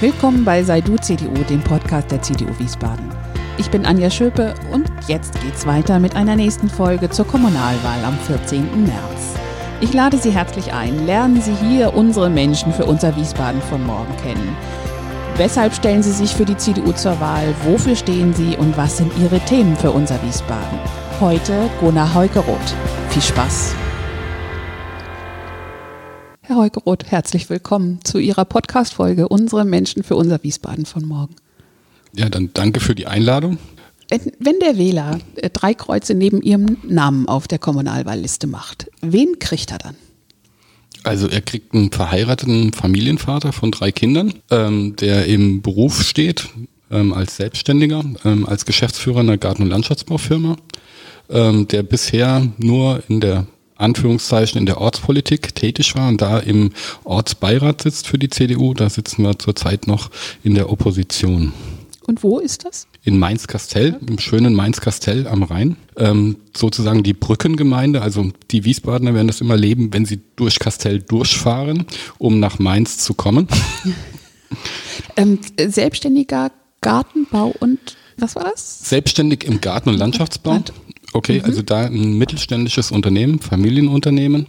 Willkommen 0.00 0.44
bei 0.44 0.62
Sei 0.62 0.80
Du 0.80 0.94
CDU, 0.94 1.34
dem 1.50 1.60
Podcast 1.60 2.12
der 2.12 2.22
CDU 2.22 2.56
Wiesbaden. 2.60 3.10
Ich 3.56 3.68
bin 3.68 3.84
Anja 3.84 4.08
Schöpe 4.08 4.54
und 4.72 4.88
jetzt 5.08 5.34
geht's 5.40 5.66
weiter 5.66 5.98
mit 5.98 6.14
einer 6.14 6.36
nächsten 6.36 6.68
Folge 6.68 7.10
zur 7.10 7.26
Kommunalwahl 7.26 8.04
am 8.04 8.16
14. 8.16 8.84
März. 8.84 9.34
Ich 9.80 9.92
lade 9.92 10.16
Sie 10.16 10.30
herzlich 10.30 10.72
ein, 10.72 11.04
lernen 11.04 11.42
Sie 11.42 11.52
hier 11.52 11.94
unsere 11.94 12.30
Menschen 12.30 12.72
für 12.72 12.84
unser 12.84 13.16
Wiesbaden 13.16 13.60
von 13.60 13.84
morgen 13.84 14.16
kennen. 14.22 14.56
Weshalb 15.36 15.74
stellen 15.74 16.04
Sie 16.04 16.12
sich 16.12 16.32
für 16.32 16.44
die 16.44 16.56
CDU 16.56 16.92
zur 16.92 17.18
Wahl? 17.18 17.52
Wofür 17.64 17.96
stehen 17.96 18.32
Sie 18.32 18.56
und 18.56 18.76
was 18.76 18.98
sind 18.98 19.10
Ihre 19.18 19.40
Themen 19.40 19.74
für 19.74 19.90
unser 19.90 20.22
Wiesbaden? 20.22 20.78
Heute 21.18 21.68
Gunnar 21.80 22.14
Heukeroth. 22.14 22.76
Viel 23.10 23.22
Spaß! 23.22 23.74
Herr 26.48 26.56
Heukeroth, 26.56 27.04
herzlich 27.04 27.50
willkommen 27.50 28.00
zu 28.04 28.16
Ihrer 28.16 28.46
Podcast-Folge 28.46 29.28
Unsere 29.28 29.66
Menschen 29.66 30.02
für 30.02 30.16
unser 30.16 30.42
Wiesbaden 30.42 30.86
von 30.86 31.04
morgen. 31.04 31.36
Ja, 32.16 32.30
dann 32.30 32.48
danke 32.54 32.80
für 32.80 32.94
die 32.94 33.06
Einladung. 33.06 33.58
Wenn, 34.08 34.32
wenn 34.38 34.58
der 34.58 34.78
Wähler 34.78 35.18
äh, 35.36 35.50
drei 35.50 35.74
Kreuze 35.74 36.14
neben 36.14 36.40
Ihrem 36.40 36.78
Namen 36.84 37.28
auf 37.28 37.48
der 37.48 37.58
Kommunalwahlliste 37.58 38.46
macht, 38.46 38.90
wen 39.02 39.38
kriegt 39.38 39.72
er 39.72 39.76
dann? 39.76 39.96
Also 41.02 41.28
er 41.28 41.42
kriegt 41.42 41.74
einen 41.74 41.92
verheirateten 41.92 42.72
Familienvater 42.72 43.52
von 43.52 43.70
drei 43.70 43.92
Kindern, 43.92 44.32
ähm, 44.50 44.96
der 44.96 45.26
im 45.26 45.60
Beruf 45.60 46.02
steht, 46.02 46.48
ähm, 46.90 47.12
als 47.12 47.36
Selbstständiger, 47.36 48.02
ähm, 48.24 48.46
als 48.46 48.64
Geschäftsführer 48.64 49.20
einer 49.20 49.36
Garten- 49.36 49.64
und 49.64 49.68
Landschaftsbaufirma, 49.68 50.56
ähm, 51.28 51.68
der 51.68 51.82
bisher 51.82 52.50
nur 52.56 53.02
in 53.06 53.20
der 53.20 53.46
Anführungszeichen 53.78 54.58
in 54.58 54.66
der 54.66 54.80
Ortspolitik 54.80 55.54
tätig 55.54 55.94
war 55.94 56.08
und 56.08 56.20
da 56.20 56.38
im 56.38 56.72
Ortsbeirat 57.04 57.82
sitzt 57.82 58.06
für 58.06 58.18
die 58.18 58.28
CDU. 58.28 58.74
Da 58.74 58.90
sitzen 58.90 59.22
wir 59.22 59.38
zurzeit 59.38 59.86
noch 59.86 60.10
in 60.42 60.54
der 60.54 60.70
Opposition. 60.70 61.52
Und 62.06 62.22
wo 62.22 62.38
ist 62.38 62.64
das? 62.64 62.86
In 63.04 63.18
Mainz-Kastell, 63.18 64.00
im 64.06 64.18
schönen 64.18 64.54
Mainz-Kastell 64.54 65.26
am 65.26 65.42
Rhein. 65.42 65.76
Ähm, 65.96 66.36
sozusagen 66.56 67.02
die 67.02 67.12
Brückengemeinde, 67.12 68.00
also 68.00 68.32
die 68.50 68.64
Wiesbadener 68.64 69.12
werden 69.12 69.26
das 69.26 69.42
immer 69.42 69.56
leben, 69.56 69.92
wenn 69.92 70.06
sie 70.06 70.20
durch 70.34 70.58
Kastell 70.58 71.00
durchfahren, 71.00 71.84
um 72.16 72.40
nach 72.40 72.58
Mainz 72.58 72.96
zu 72.96 73.12
kommen. 73.12 73.46
ähm, 75.16 75.38
selbstständiger 75.58 76.50
Gartenbau 76.80 77.54
und 77.60 77.78
was 78.16 78.34
war 78.34 78.44
das? 78.44 78.88
Selbstständig 78.88 79.44
im 79.44 79.60
Garten- 79.60 79.90
und 79.90 79.96
Landschaftsbau. 79.96 80.62
Okay, 81.12 81.38
mhm. 81.38 81.44
also 81.44 81.62
da 81.62 81.86
ein 81.86 82.18
mittelständisches 82.18 82.90
Unternehmen, 82.90 83.38
Familienunternehmen, 83.40 84.46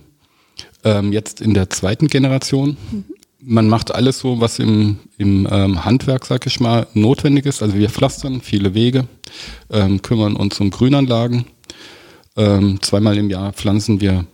ähm, 0.83 1.11
jetzt 1.11 1.41
in 1.41 1.53
der 1.53 1.69
zweiten 1.69 2.07
Generation. 2.07 2.77
Mhm. 2.91 3.05
Man 3.41 3.69
macht 3.69 3.93
alles 3.93 4.19
so, 4.19 4.41
was 4.41 4.59
im, 4.59 4.97
im 5.17 5.47
ähm, 5.49 5.85
Handwerk, 5.85 6.25
sag 6.25 6.45
ich 6.45 6.59
mal, 6.59 6.87
notwendig 6.93 7.45
ist. 7.45 7.63
Also 7.63 7.75
wir 7.75 7.89
pflastern 7.89 8.41
viele 8.41 8.73
Wege, 8.73 9.07
ähm, 9.69 10.01
kümmern 10.01 10.35
uns 10.35 10.59
um 10.59 10.69
Grünanlagen. 10.71 11.45
Ähm, 12.35 12.81
zweimal 12.81 13.17
im 13.17 13.29
Jahr 13.29 13.53
pflanzen 13.53 14.01
wir 14.01 14.25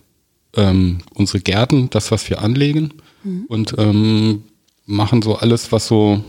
ähm, 0.56 0.98
unsere 1.14 1.40
Gärten, 1.40 1.88
das, 1.90 2.10
was 2.10 2.28
wir 2.28 2.42
anlegen. 2.42 2.94
Mhm. 3.22 3.44
Und 3.46 3.74
ähm, 3.78 4.42
machen 4.86 5.22
so 5.22 5.36
alles, 5.36 5.70
was 5.70 5.86
so 5.86 6.24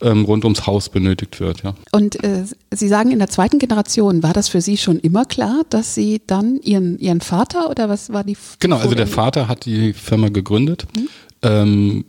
ähm, 0.00 0.24
rund 0.24 0.44
ums 0.44 0.66
Haus 0.66 0.88
benötigt 0.88 1.40
wird. 1.40 1.62
Ja. 1.62 1.74
Und 1.92 2.22
äh, 2.24 2.44
Sie 2.72 2.88
sagen, 2.88 3.10
in 3.10 3.18
der 3.18 3.28
zweiten 3.28 3.58
Generation, 3.58 4.22
war 4.22 4.32
das 4.32 4.48
für 4.48 4.60
Sie 4.60 4.76
schon 4.76 4.98
immer 4.98 5.24
klar, 5.24 5.62
dass 5.70 5.94
Sie 5.94 6.20
dann 6.26 6.60
Ihren, 6.62 6.98
Ihren 6.98 7.20
Vater 7.20 7.70
oder 7.70 7.88
was 7.88 8.12
war 8.12 8.24
die? 8.24 8.36
Genau, 8.58 8.76
also 8.76 8.94
der 8.94 9.06
Vater 9.06 9.48
hat 9.48 9.64
die 9.64 9.92
Firma 9.92 10.28
gegründet. 10.28 10.86
Mhm. 10.96 11.08
Ähm, 11.42 12.04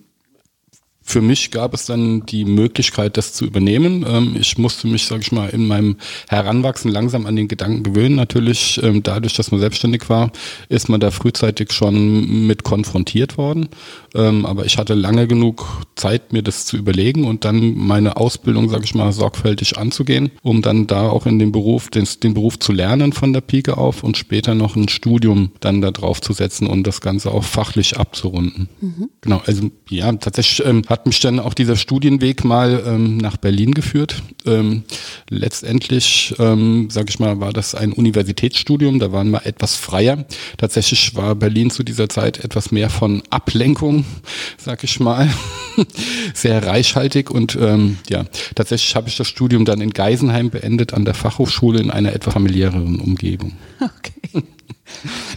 für 1.04 1.22
mich 1.22 1.52
gab 1.52 1.73
es 1.73 1.86
dann 1.86 2.26
die 2.26 2.45
Möglichkeit, 2.45 3.17
das 3.17 3.34
zu 3.34 3.44
übernehmen. 3.45 4.06
Ähm, 4.08 4.38
ich 4.39 4.58
musste 4.58 4.88
mich, 4.88 5.06
sage 5.08 5.22
ich 5.22 5.32
mal, 5.32 5.50
in 5.50 5.67
meinem 5.67 5.98
Heranwachsen 6.30 6.92
langsam 6.92 7.26
an 7.26 7.36
den 7.36 7.48
Gedanken 7.48 7.84
gewöhnen. 7.84 8.16
Natürlich, 8.16 8.80
ähm, 8.82 9.04
dadurch, 9.04 9.33
dass 9.33 9.52
man 9.52 9.60
selbstständig 9.60 10.10
war, 10.10 10.32
ist 10.70 10.89
man 10.89 10.99
da 10.99 11.11
frühzeitig 11.11 11.73
schon 11.73 12.48
mit 12.48 12.64
konfrontiert 12.64 13.38
worden. 13.38 13.67
Ähm, 14.14 14.45
aber 14.45 14.66
ich 14.66 14.77
hatte 14.77 14.94
lange 14.94 15.27
genug 15.27 15.86
Zeit, 15.95 16.33
mir 16.33 16.44
das 16.44 16.66
zu 16.66 16.77
überlegen 16.77 17.26
und 17.26 17.45
dann 17.45 17.76
meine 17.77 18.17
Ausbildung, 18.17 18.70
sage 18.70 18.83
ich 18.83 18.95
mal, 18.95 19.11
sorgfältig 19.11 19.77
anzugehen, 19.77 20.32
um 20.42 20.61
dann 20.61 20.88
da 20.88 21.10
auch 21.10 21.26
in 21.26 21.39
dem 21.39 21.52
Beruf, 21.52 21.89
den, 21.89 22.08
den 22.23 22.33
Beruf 22.33 22.60
zu 22.60 22.72
lernen 22.73 23.14
von 23.14 23.33
der 23.33 23.42
Pike 23.42 23.77
auf 23.77 24.04
und 24.04 24.17
später 24.17 24.55
noch 24.55 24.76
ein 24.76 24.89
Studium 24.89 25.52
dann 25.60 25.82
da 25.82 25.92
drauf 25.92 26.22
zu 26.22 26.33
setzen 26.33 26.67
und 26.67 26.86
das 26.88 27.02
Ganze 27.02 27.32
auch 27.32 27.44
fachlich 27.44 27.98
abzurunden. 27.98 28.67
Mhm. 28.82 29.10
Genau, 29.22 29.42
also 29.45 29.70
ja, 29.89 30.11
tatsächlich 30.14 30.67
ähm, 30.67 30.83
hat 30.88 31.05
mich 31.05 31.20
dann 31.20 31.39
auch 31.39 31.54
dieser 31.54 31.76
Studienweg 31.76 32.43
mal 32.43 32.83
ähm, 32.86 33.17
nach 33.17 33.38
Berlin 33.38 33.73
geführt. 33.73 34.23
Ähm, 34.45 34.83
letztendlich, 35.30 36.36
ähm, 36.39 36.89
sage 36.89 37.08
ich 37.10 37.20
mal, 37.20 37.39
war 37.39 37.54
das 37.54 37.76
ein 37.76 37.93
Universitätsstudium, 37.93 38.99
da 38.99 39.11
waren 39.11 39.30
wir 39.30 39.45
etwas 39.45 39.76
freier. 39.76 40.26
Tatsächlich 40.58 41.16
war 41.16 41.36
Berlin 41.36 41.70
zu 41.70 41.83
dieser 41.83 42.10
Zeit 42.10 42.43
etwas 42.43 42.72
mehr 42.72 42.89
von 42.89 43.23
Ablenkung, 43.30 44.01
sag 44.58 44.84
ich 44.84 45.00
mal, 45.00 45.30
sehr 46.34 46.66
reichhaltig 46.66 47.30
und 47.32 47.56
ähm, 47.56 47.98
ja, 48.10 48.26
tatsächlich 48.56 48.95
habe 48.95 49.10
ich 49.10 49.17
das 49.17 49.28
Studium 49.28 49.66
dann 49.66 49.82
in 49.82 49.92
Geisenheim 49.92 50.50
beendet 50.50 50.94
an 50.94 51.06
der 51.06 51.14
Fachhochschule 51.14 51.80
in 51.80 51.92
einer 51.92 52.14
etwas 52.14 52.34
familiäreren 52.34 53.00
Umgebung. 53.00 53.54
Okay. 53.82 54.44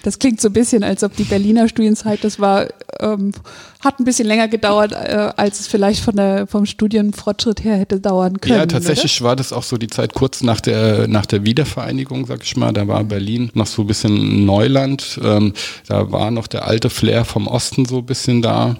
Das 0.02 0.18
klingt 0.18 0.40
so 0.40 0.48
ein 0.48 0.52
bisschen, 0.52 0.84
als 0.84 1.02
ob 1.02 1.16
die 1.16 1.24
Berliner 1.24 1.68
Studienzeit, 1.68 2.22
das 2.22 2.38
war, 2.38 2.68
ähm, 3.00 3.32
hat 3.80 3.98
ein 4.00 4.04
bisschen 4.04 4.26
länger 4.26 4.48
gedauert, 4.48 4.92
äh, 4.92 5.32
als 5.36 5.60
es 5.60 5.66
vielleicht 5.66 6.02
von 6.02 6.16
der, 6.16 6.46
vom 6.46 6.66
Studienfortschritt 6.66 7.64
her 7.64 7.76
hätte 7.76 8.00
dauern 8.00 8.40
können. 8.40 8.58
Ja, 8.58 8.66
tatsächlich 8.66 9.20
oder? 9.20 9.30
war 9.30 9.36
das 9.36 9.52
auch 9.52 9.62
so 9.62 9.76
die 9.76 9.86
Zeit 9.86 10.14
kurz 10.14 10.42
nach 10.42 10.60
der, 10.60 11.08
nach 11.08 11.26
der 11.26 11.44
Wiedervereinigung, 11.44 12.26
sag 12.26 12.42
ich 12.42 12.56
mal. 12.56 12.72
Da 12.72 12.88
war 12.88 13.04
Berlin 13.04 13.50
noch 13.54 13.66
so 13.66 13.82
ein 13.82 13.86
bisschen 13.86 14.44
Neuland. 14.44 15.20
Ähm, 15.22 15.52
da 15.86 16.10
war 16.10 16.30
noch 16.30 16.46
der 16.46 16.66
alte 16.66 16.90
Flair 16.90 17.24
vom 17.24 17.46
Osten 17.46 17.84
so 17.84 17.98
ein 17.98 18.06
bisschen 18.06 18.42
da. 18.42 18.76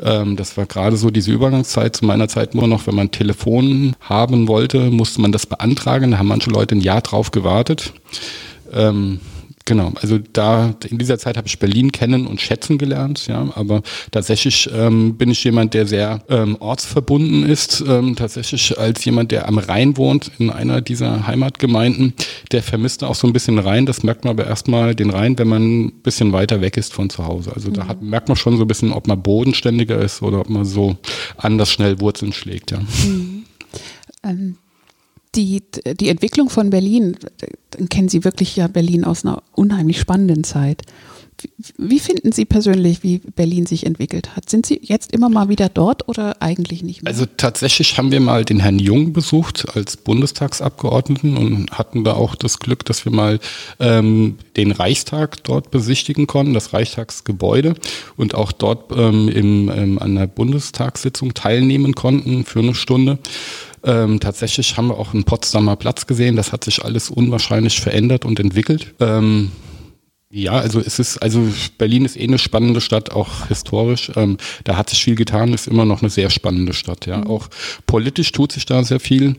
Ähm, 0.00 0.36
das 0.36 0.56
war 0.56 0.66
gerade 0.66 0.96
so 0.96 1.10
diese 1.10 1.32
Übergangszeit. 1.32 1.96
Zu 1.96 2.04
meiner 2.04 2.28
Zeit 2.28 2.54
nur 2.54 2.66
noch, 2.66 2.86
wenn 2.86 2.94
man 2.94 3.10
Telefon 3.10 3.94
haben 4.00 4.48
wollte, 4.48 4.90
musste 4.90 5.20
man 5.20 5.32
das 5.32 5.46
beantragen. 5.46 6.12
Da 6.12 6.18
haben 6.18 6.28
manche 6.28 6.50
Leute 6.50 6.74
ein 6.74 6.80
Jahr 6.80 7.00
drauf 7.00 7.30
gewartet. 7.30 7.92
Ähm, 8.72 9.20
Genau, 9.66 9.92
also 10.02 10.18
da 10.18 10.74
in 10.90 10.98
dieser 10.98 11.18
Zeit 11.18 11.38
habe 11.38 11.48
ich 11.48 11.58
Berlin 11.58 11.90
kennen 11.90 12.26
und 12.26 12.42
schätzen 12.42 12.76
gelernt, 12.76 13.26
ja, 13.28 13.48
aber 13.54 13.80
tatsächlich 14.10 14.68
ähm, 14.74 15.16
bin 15.16 15.30
ich 15.30 15.42
jemand, 15.42 15.72
der 15.72 15.86
sehr 15.86 16.22
ähm, 16.28 16.56
ortsverbunden 16.60 17.48
ist, 17.48 17.82
ähm, 17.88 18.14
tatsächlich 18.14 18.78
als 18.78 19.02
jemand, 19.06 19.32
der 19.32 19.48
am 19.48 19.56
Rhein 19.56 19.96
wohnt, 19.96 20.30
in 20.38 20.50
einer 20.50 20.82
dieser 20.82 21.26
Heimatgemeinden, 21.26 22.12
der 22.52 22.62
vermisst 22.62 23.02
auch 23.04 23.14
so 23.14 23.26
ein 23.26 23.32
bisschen 23.32 23.58
Rhein, 23.58 23.86
das 23.86 24.02
merkt 24.02 24.26
man 24.26 24.32
aber 24.32 24.46
erstmal 24.46 24.94
den 24.94 25.08
Rhein, 25.08 25.38
wenn 25.38 25.48
man 25.48 25.62
ein 25.62 25.92
bisschen 26.02 26.32
weiter 26.32 26.60
weg 26.60 26.76
ist 26.76 26.92
von 26.92 27.08
zu 27.08 27.26
Hause. 27.26 27.52
Also 27.54 27.70
mhm. 27.70 27.74
da 27.74 27.88
hat, 27.88 28.02
merkt 28.02 28.28
man 28.28 28.36
schon 28.36 28.58
so 28.58 28.64
ein 28.64 28.68
bisschen, 28.68 28.92
ob 28.92 29.06
man 29.06 29.22
bodenständiger 29.22 29.98
ist 29.98 30.20
oder 30.20 30.40
ob 30.40 30.50
man 30.50 30.66
so 30.66 30.98
anders 31.38 31.70
schnell 31.70 32.00
Wurzeln 32.00 32.34
schlägt, 32.34 32.70
ja. 32.70 32.80
Mhm. 32.80 33.44
Die, 35.34 35.62
die 36.00 36.08
Entwicklung 36.08 36.48
von 36.48 36.70
Berlin, 36.70 37.16
dann 37.70 37.88
kennen 37.88 38.08
Sie 38.08 38.24
wirklich 38.24 38.54
ja 38.56 38.68
Berlin 38.68 39.04
aus 39.04 39.24
einer 39.24 39.42
unheimlich 39.54 39.98
spannenden 39.98 40.44
Zeit. 40.44 40.82
Wie 41.76 41.98
finden 41.98 42.32
Sie 42.32 42.44
persönlich, 42.44 43.02
wie 43.02 43.18
Berlin 43.18 43.66
sich 43.66 43.84
entwickelt 43.84 44.36
hat? 44.36 44.48
Sind 44.48 44.66
Sie 44.66 44.80
jetzt 44.82 45.12
immer 45.12 45.28
mal 45.28 45.48
wieder 45.48 45.68
dort 45.68 46.08
oder 46.08 46.40
eigentlich 46.40 46.82
nicht 46.82 47.02
mehr? 47.02 47.12
Also 47.12 47.26
tatsächlich 47.26 47.98
haben 47.98 48.12
wir 48.12 48.20
mal 48.20 48.44
den 48.44 48.60
Herrn 48.60 48.78
Jung 48.78 49.12
besucht 49.12 49.66
als 49.74 49.96
Bundestagsabgeordneten 49.96 51.36
und 51.36 51.70
hatten 51.72 52.04
da 52.04 52.14
auch 52.14 52.34
das 52.34 52.60
Glück, 52.60 52.84
dass 52.84 53.04
wir 53.04 53.12
mal 53.12 53.40
ähm, 53.80 54.36
den 54.56 54.70
Reichstag 54.70 55.42
dort 55.44 55.70
besichtigen 55.70 56.26
konnten, 56.26 56.54
das 56.54 56.72
Reichstagsgebäude 56.72 57.74
und 58.16 58.34
auch 58.34 58.52
dort 58.52 58.92
ähm, 58.96 59.28
im, 59.28 59.70
ähm, 59.74 59.98
an 59.98 60.14
der 60.14 60.28
Bundestagssitzung 60.28 61.34
teilnehmen 61.34 61.94
konnten 61.94 62.44
für 62.44 62.60
eine 62.60 62.74
Stunde. 62.74 63.18
Ähm, 63.84 64.18
tatsächlich 64.18 64.76
haben 64.76 64.88
wir 64.88 64.98
auch 64.98 65.12
einen 65.12 65.24
Potsdamer 65.24 65.76
Platz 65.76 66.06
gesehen. 66.06 66.36
Das 66.36 66.52
hat 66.52 66.64
sich 66.64 66.84
alles 66.84 67.10
unwahrscheinlich 67.10 67.80
verändert 67.80 68.24
und 68.24 68.40
entwickelt. 68.40 68.94
Ähm, 68.98 69.52
ja, 70.30 70.52
also 70.52 70.80
es 70.80 70.98
ist, 70.98 71.18
also 71.18 71.46
Berlin 71.78 72.04
ist 72.04 72.16
eh 72.16 72.24
eine 72.24 72.38
spannende 72.38 72.80
Stadt, 72.80 73.12
auch 73.12 73.46
historisch. 73.46 74.10
Ähm, 74.16 74.38
da 74.64 74.76
hat 74.76 74.90
sich 74.90 75.04
viel 75.04 75.14
getan, 75.14 75.52
ist 75.52 75.68
immer 75.68 75.84
noch 75.84 76.02
eine 76.02 76.10
sehr 76.10 76.28
spannende 76.28 76.72
Stadt. 76.72 77.06
Ja, 77.06 77.18
mhm. 77.18 77.26
auch 77.28 77.48
politisch 77.86 78.32
tut 78.32 78.50
sich 78.50 78.66
da 78.66 78.82
sehr 78.82 79.00
viel. 79.00 79.36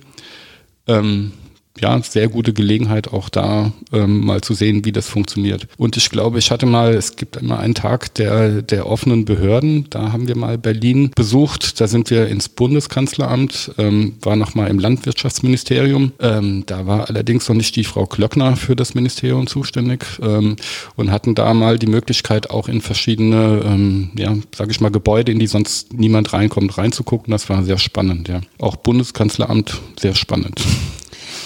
Ähm, 0.88 1.33
ja, 1.80 2.01
sehr 2.01 2.30
gute 2.30 2.54
Gelegenheit, 2.54 3.12
auch 3.12 3.30
da 3.30 3.72
ähm, 3.92 4.25
mal 4.25 4.42
zu 4.42 4.54
sehen, 4.54 4.86
wie 4.86 4.92
das 4.92 5.10
funktioniert. 5.10 5.68
Und 5.77 5.98
ich 5.98 6.10
glaube, 6.10 6.39
ich 6.39 6.51
hatte 6.51 6.66
mal, 6.66 6.94
es 6.94 7.16
gibt 7.16 7.36
immer 7.36 7.60
einen 7.60 7.75
Tag 7.75 8.13
der, 8.16 8.62
der 8.62 8.88
offenen 8.88 9.25
Behörden, 9.25 9.88
da 9.89 10.12
haben 10.12 10.27
wir 10.27 10.38
mal 10.38 10.57
Berlin 10.57 11.12
besucht, 11.16 11.81
da 11.81 11.88
sind 11.88 12.10
wir 12.10 12.27
ins 12.27 12.50
Bundeskanzleramt, 12.50 13.74
ähm, 13.77 14.16
war 14.22 14.36
noch 14.36 14.56
mal 14.56 14.69
im 14.69 14.80
Landwirtschaftsministerium, 14.80 16.13
ähm, 16.19 16.63
da 16.66 16.88
war 16.88 17.10
allerdings 17.10 17.48
noch 17.50 17.56
nicht 17.56 17.75
die 17.75 17.83
Frau 17.83 18.06
Klöckner 18.06 18.56
für 18.56 18.75
das 18.75 18.95
Ministerium 18.95 19.48
zuständig 19.48 20.06
ähm, 20.21 20.56
und 20.95 21.12
hatten 21.12 21.36
da 21.36 21.54
mal 21.54 21.78
die 21.78 21.88
Möglichkeit, 21.88 22.50
auch 22.50 22.69
in 22.69 22.81
verschiedene, 22.81 23.62
ähm, 23.66 24.12
ja, 24.16 24.33
sage 24.56 24.71
ich 24.71 24.80
mal, 24.80 24.92
Gebäude, 24.92 25.31
in 25.31 25.39
die 25.39 25.48
sonst 25.48 25.94
niemand 25.94 26.31
reinkommt, 26.31 26.78
reinzugucken. 26.78 27.31
Das 27.31 27.50
war 27.50 27.63
sehr 27.63 27.78
spannend, 27.78 28.28
ja. 28.28 28.42
Auch 28.60 28.78
Bundeskanzleramt, 28.78 29.81
sehr 30.00 30.16
spannend. 30.16 30.62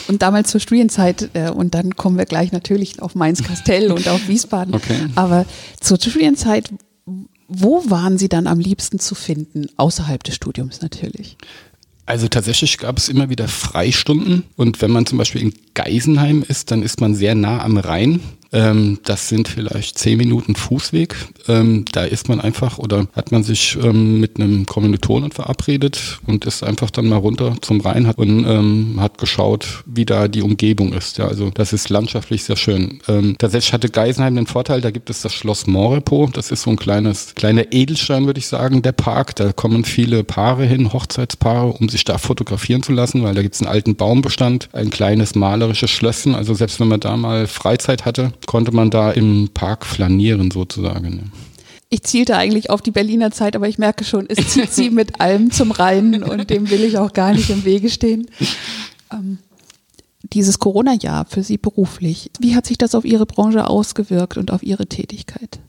Und 0.09 0.23
damals 0.23 0.50
zur 0.50 0.59
Studienzeit, 0.59 1.29
äh, 1.33 1.51
und 1.51 1.75
dann 1.75 1.95
kommen 1.95 2.17
wir 2.17 2.25
gleich 2.25 2.51
natürlich 2.51 3.00
auf 3.00 3.13
Mainz-Kastell 3.13 3.91
und 3.91 4.07
auf 4.07 4.27
Wiesbaden. 4.27 4.73
Okay. 4.79 5.07
Aber 5.15 5.45
zur 5.81 6.00
Studienzeit, 6.00 6.69
wo 7.47 7.89
waren 7.89 8.17
Sie 8.17 8.29
dann 8.29 8.47
am 8.47 8.59
liebsten 8.59 8.97
zu 8.97 9.13
finden? 9.13 9.67
Außerhalb 9.75 10.23
des 10.23 10.35
Studiums 10.35 10.81
natürlich. 10.81 11.38
Also 12.06 12.27
tatsächlich 12.27 12.77
gab 12.77 12.97
es 12.97 13.09
immer 13.09 13.29
wieder 13.29 13.47
Freistunden 13.47 14.45
und 14.56 14.81
wenn 14.81 14.89
man 14.89 15.06
zum 15.06 15.17
Beispiel 15.17 15.41
in 15.41 15.53
Geisenheim 15.73 16.44
ist, 16.47 16.71
dann 16.71 16.81
ist 16.81 17.01
man 17.01 17.13
sehr 17.13 17.35
nah 17.35 17.61
am 17.61 17.77
Rhein 17.77 18.21
ähm, 18.51 18.99
das 19.03 19.29
sind 19.29 19.47
vielleicht 19.47 19.97
zehn 19.97 20.17
Minuten 20.17 20.55
Fußweg. 20.55 21.15
Ähm, 21.47 21.85
da 21.91 22.03
ist 22.03 22.29
man 22.29 22.41
einfach 22.41 22.77
oder 22.77 23.07
hat 23.13 23.31
man 23.31 23.43
sich 23.43 23.77
ähm, 23.81 24.19
mit 24.19 24.39
einem 24.39 24.65
Kommilitonen 24.65 25.31
verabredet 25.31 26.19
und 26.25 26.45
ist 26.45 26.63
einfach 26.63 26.89
dann 26.89 27.07
mal 27.07 27.17
runter 27.17 27.55
zum 27.61 27.81
Rhein 27.81 28.07
hat 28.07 28.17
und 28.17 28.45
ähm, 28.45 28.97
hat 28.99 29.17
geschaut, 29.17 29.83
wie 29.85 30.05
da 30.05 30.27
die 30.27 30.41
Umgebung 30.41 30.93
ist. 30.93 31.17
Ja, 31.17 31.27
also 31.27 31.51
das 31.53 31.73
ist 31.73 31.89
landschaftlich 31.89 32.43
sehr 32.43 32.55
schön. 32.55 33.01
Ähm, 33.07 33.35
tatsächlich 33.37 33.73
hatte 33.73 33.89
Geisenheim 33.89 34.35
den 34.35 34.47
Vorteil, 34.47 34.81
da 34.81 34.91
gibt 34.91 35.09
es 35.09 35.21
das 35.21 35.33
Schloss 35.33 35.67
Morepo. 35.67 36.29
Das 36.31 36.51
ist 36.51 36.63
so 36.63 36.71
ein 36.71 36.77
kleines, 36.77 37.35
kleiner 37.35 37.71
Edelstein, 37.71 38.25
würde 38.25 38.39
ich 38.39 38.47
sagen, 38.47 38.81
der 38.81 38.93
Park. 38.93 39.35
Da 39.35 39.53
kommen 39.53 39.85
viele 39.85 40.23
Paare 40.23 40.65
hin, 40.65 40.91
Hochzeitspaare, 40.91 41.67
um 41.67 41.89
sich 41.89 42.03
da 42.03 42.17
fotografieren 42.17 42.83
zu 42.83 42.93
lassen, 42.93 43.23
weil 43.23 43.35
da 43.35 43.41
gibt 43.41 43.55
es 43.55 43.61
einen 43.61 43.69
alten 43.69 43.95
Baumbestand, 43.95 44.69
ein 44.73 44.89
kleines 44.89 45.35
malerisches 45.35 45.91
Schlösschen. 45.91 46.33
Also 46.35 46.53
selbst 46.53 46.79
wenn 46.79 46.87
man 46.87 46.99
da 46.99 47.15
mal 47.15 47.47
Freizeit 47.47 48.05
hatte, 48.05 48.33
konnte 48.47 48.71
man 48.71 48.89
da 48.89 49.12
im 49.12 49.50
Park 49.53 49.86
flanieren 49.86 50.51
sozusagen. 50.51 51.31
Ich 51.89 52.03
zielte 52.03 52.38
eigentlich 52.38 52.69
auf 52.69 52.81
die 52.81 52.91
Berliner 52.91 53.31
Zeit, 53.31 53.56
aber 53.56 53.68
ich 53.68 53.80
merke 53.80 54.03
schon, 54.03 54.25
es 54.30 54.50
zieht 54.50 54.71
sie 54.71 54.89
mit 54.91 55.19
allem 55.19 55.51
zum 55.51 55.71
Rhein 55.71 56.24
und 56.24 56.50
dem 56.50 56.69
will 56.69 56.83
ich 56.83 56.97
auch 56.97 57.13
gar 57.13 57.33
nicht 57.33 57.50
im 57.50 57.65
Wege 57.65 57.89
stehen. 57.89 58.27
Ähm, 59.12 59.39
dieses 60.33 60.59
Corona-Jahr 60.59 61.25
für 61.25 61.41
Sie 61.41 61.57
beruflich, 61.57 62.30
wie 62.39 62.56
hat 62.56 62.68
sich 62.68 62.77
das 62.77 62.94
auf 62.94 63.06
Ihre 63.06 63.25
Branche 63.25 63.68
ausgewirkt 63.68 64.38
und 64.38 64.51
auf 64.51 64.62
Ihre 64.62 64.85
Tätigkeit? 64.85 65.59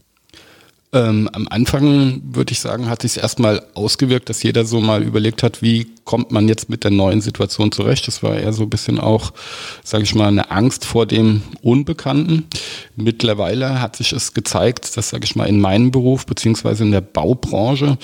Ähm, 0.92 1.28
am 1.32 1.46
Anfang 1.48 2.20
würde 2.24 2.52
ich 2.52 2.58
sagen, 2.58 2.90
hat 2.90 3.02
sich 3.02 3.18
erstmal 3.18 3.64
ausgewirkt, 3.74 4.28
dass 4.28 4.42
jeder 4.42 4.64
so 4.64 4.80
mal 4.80 5.04
überlegt 5.04 5.42
hat, 5.42 5.62
wie 5.62 5.86
kommt 6.10 6.32
man 6.32 6.48
jetzt 6.48 6.68
mit 6.68 6.82
der 6.82 6.90
neuen 6.90 7.20
Situation 7.20 7.70
zurecht. 7.70 8.08
Das 8.08 8.20
war 8.24 8.36
eher 8.36 8.52
so 8.52 8.64
ein 8.64 8.70
bisschen 8.70 8.98
auch, 8.98 9.32
sage 9.84 10.02
ich 10.02 10.12
mal, 10.16 10.26
eine 10.26 10.50
Angst 10.50 10.84
vor 10.84 11.06
dem 11.06 11.42
Unbekannten. 11.62 12.46
Mittlerweile 12.96 13.80
hat 13.80 13.94
sich 13.94 14.12
es 14.12 14.34
gezeigt, 14.34 14.96
dass, 14.96 15.10
sage 15.10 15.24
ich 15.24 15.36
mal, 15.36 15.44
in 15.44 15.60
meinem 15.60 15.92
Beruf 15.92 16.26
beziehungsweise 16.26 16.82
in 16.82 16.90
der 16.90 17.00
Baubranche 17.00 17.96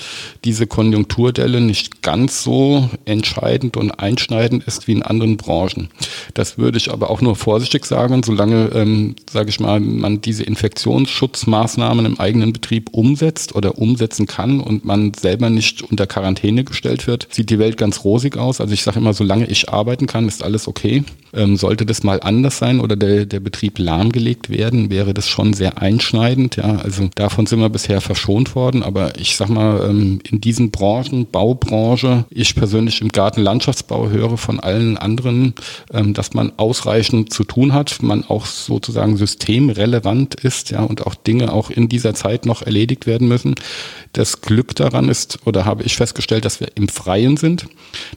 diese 0.45 0.67
Konjunkturdelle 0.67 1.59
nicht 1.59 2.01
ganz 2.01 2.43
so 2.43 2.89
entscheidend 3.03 3.75
und 3.75 3.91
einschneidend 3.91 4.63
ist 4.63 4.87
wie 4.87 4.93
in 4.93 5.03
anderen 5.03 5.35
Branchen. 5.35 5.89
Das 6.33 6.57
würde 6.57 6.77
ich 6.77 6.91
aber 6.91 7.09
auch 7.09 7.19
nur 7.19 7.35
vorsichtig 7.35 7.85
sagen, 7.85 8.23
solange, 8.23 8.69
ähm, 8.73 9.17
sage 9.29 9.49
ich 9.49 9.59
mal, 9.59 9.81
man 9.81 10.21
diese 10.21 10.43
Infektionsschutzmaßnahmen 10.43 12.05
im 12.05 12.19
eigenen 12.21 12.53
Betrieb 12.53 12.76
Betrieb 12.79 12.93
umsetzt 12.93 13.55
oder 13.55 13.77
umsetzen 13.77 14.27
kann 14.27 14.59
und 14.59 14.85
man 14.85 15.13
selber 15.13 15.49
nicht 15.49 15.81
unter 15.81 16.05
Quarantäne 16.05 16.63
gestellt 16.63 17.07
wird, 17.07 17.27
sieht 17.31 17.49
die 17.49 17.59
Welt 17.59 17.77
ganz 17.77 18.03
rosig 18.03 18.37
aus. 18.37 18.61
Also 18.61 18.73
ich 18.73 18.83
sage 18.83 18.99
immer, 18.99 19.13
solange 19.13 19.45
ich 19.45 19.69
arbeiten 19.69 20.05
kann, 20.07 20.27
ist 20.27 20.43
alles 20.43 20.67
okay. 20.67 21.03
Ähm, 21.33 21.57
sollte 21.57 21.85
das 21.85 22.03
mal 22.03 22.19
anders 22.21 22.57
sein 22.57 22.79
oder 22.79 22.95
der, 22.95 23.25
der 23.25 23.39
Betrieb 23.39 23.79
lahmgelegt 23.79 24.49
werden, 24.49 24.89
wäre 24.89 25.13
das 25.13 25.27
schon 25.27 25.53
sehr 25.53 25.81
einschneidend. 25.81 26.55
Ja, 26.55 26.77
also 26.77 27.09
davon 27.15 27.45
sind 27.45 27.59
wir 27.59 27.69
bisher 27.69 28.01
verschont 28.01 28.55
worden. 28.55 28.83
Aber 28.83 29.19
ich 29.19 29.35
sag 29.35 29.49
mal, 29.49 29.87
ähm, 29.89 30.19
in 30.29 30.39
diesen 30.41 30.71
Branchen, 30.71 31.27
Baubranche, 31.29 32.25
ich 32.29 32.55
persönlich 32.55 33.01
im 33.01 33.09
Gartenlandschaftsbau 33.09 34.09
höre 34.09 34.37
von 34.37 34.59
allen 34.59 34.97
anderen, 34.97 35.53
ähm, 35.93 36.13
dass 36.13 36.33
man 36.33 36.53
ausreichend 36.57 37.33
zu 37.33 37.43
tun 37.43 37.73
hat, 37.73 38.01
man 38.01 38.23
auch 38.23 38.45
sozusagen 38.45 39.17
systemrelevant 39.17 40.35
ist, 40.35 40.71
ja, 40.71 40.81
und 40.83 41.05
auch 41.05 41.15
Dinge 41.15 41.51
auch 41.51 41.69
in 41.69 41.89
dieser 41.89 42.13
Zeit 42.13 42.45
noch 42.45 42.61
erledigt 42.67 43.07
werden 43.07 43.27
müssen. 43.27 43.55
Das 44.13 44.41
Glück 44.41 44.75
daran 44.75 45.09
ist, 45.09 45.39
oder 45.45 45.65
habe 45.65 45.83
ich 45.83 45.95
festgestellt, 45.95 46.45
dass 46.45 46.59
wir 46.59 46.69
im 46.75 46.87
Freien 46.87 47.37
sind. 47.37 47.65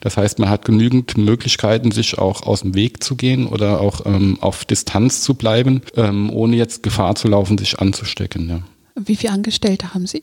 Das 0.00 0.17
heißt, 0.17 0.38
man 0.38 0.50
hat 0.50 0.64
genügend 0.64 1.17
Möglichkeiten, 1.17 1.91
sich 1.91 2.19
auch 2.19 2.43
aus 2.43 2.61
dem 2.61 2.75
Weg 2.75 3.02
zu 3.02 3.17
gehen 3.17 3.47
oder 3.47 3.81
auch 3.81 4.05
ähm, 4.05 4.37
auf 4.41 4.64
Distanz 4.67 5.23
zu 5.23 5.35
bleiben, 5.35 5.81
ähm, 5.97 6.31
ohne 6.31 6.56
jetzt 6.56 6.82
Gefahr 6.82 7.14
zu 7.14 7.29
laufen, 7.29 7.56
sich 7.56 7.79
anzustecken. 7.79 8.49
Ja. 8.49 8.62
Wie 8.97 9.17
viele 9.17 9.32
Angestellte 9.32 9.94
haben 9.94 10.06
Sie? 10.06 10.23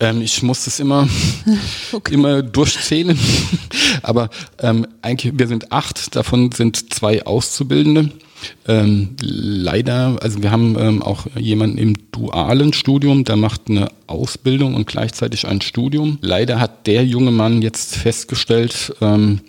Ähm, 0.00 0.20
ich 0.20 0.42
muss 0.42 0.64
das 0.64 0.80
immer, 0.80 1.08
okay. 1.92 2.14
immer 2.14 2.42
durchzählen. 2.42 3.18
Aber 4.02 4.28
ähm, 4.58 4.86
eigentlich, 5.02 5.32
wir 5.36 5.46
sind 5.46 5.72
acht, 5.72 6.14
davon 6.16 6.52
sind 6.52 6.92
zwei 6.92 7.24
Auszubildende. 7.24 8.10
Ähm, 8.66 9.16
leider, 9.20 10.18
also 10.20 10.42
wir 10.42 10.50
haben 10.50 10.76
ähm, 10.78 11.02
auch 11.02 11.26
jemanden 11.36 11.78
im 11.78 11.94
dualen 12.10 12.72
Studium, 12.72 13.24
der 13.24 13.36
macht 13.36 13.62
eine 13.68 13.88
Ausbildung 14.06 14.74
und 14.74 14.86
gleichzeitig 14.86 15.46
ein 15.46 15.60
Studium. 15.60 16.18
Leider 16.20 16.60
hat 16.60 16.86
der 16.86 17.04
junge 17.04 17.30
Mann 17.30 17.62
jetzt 17.62 17.96
festgestellt, 17.96 18.94
ähm, 19.00 19.40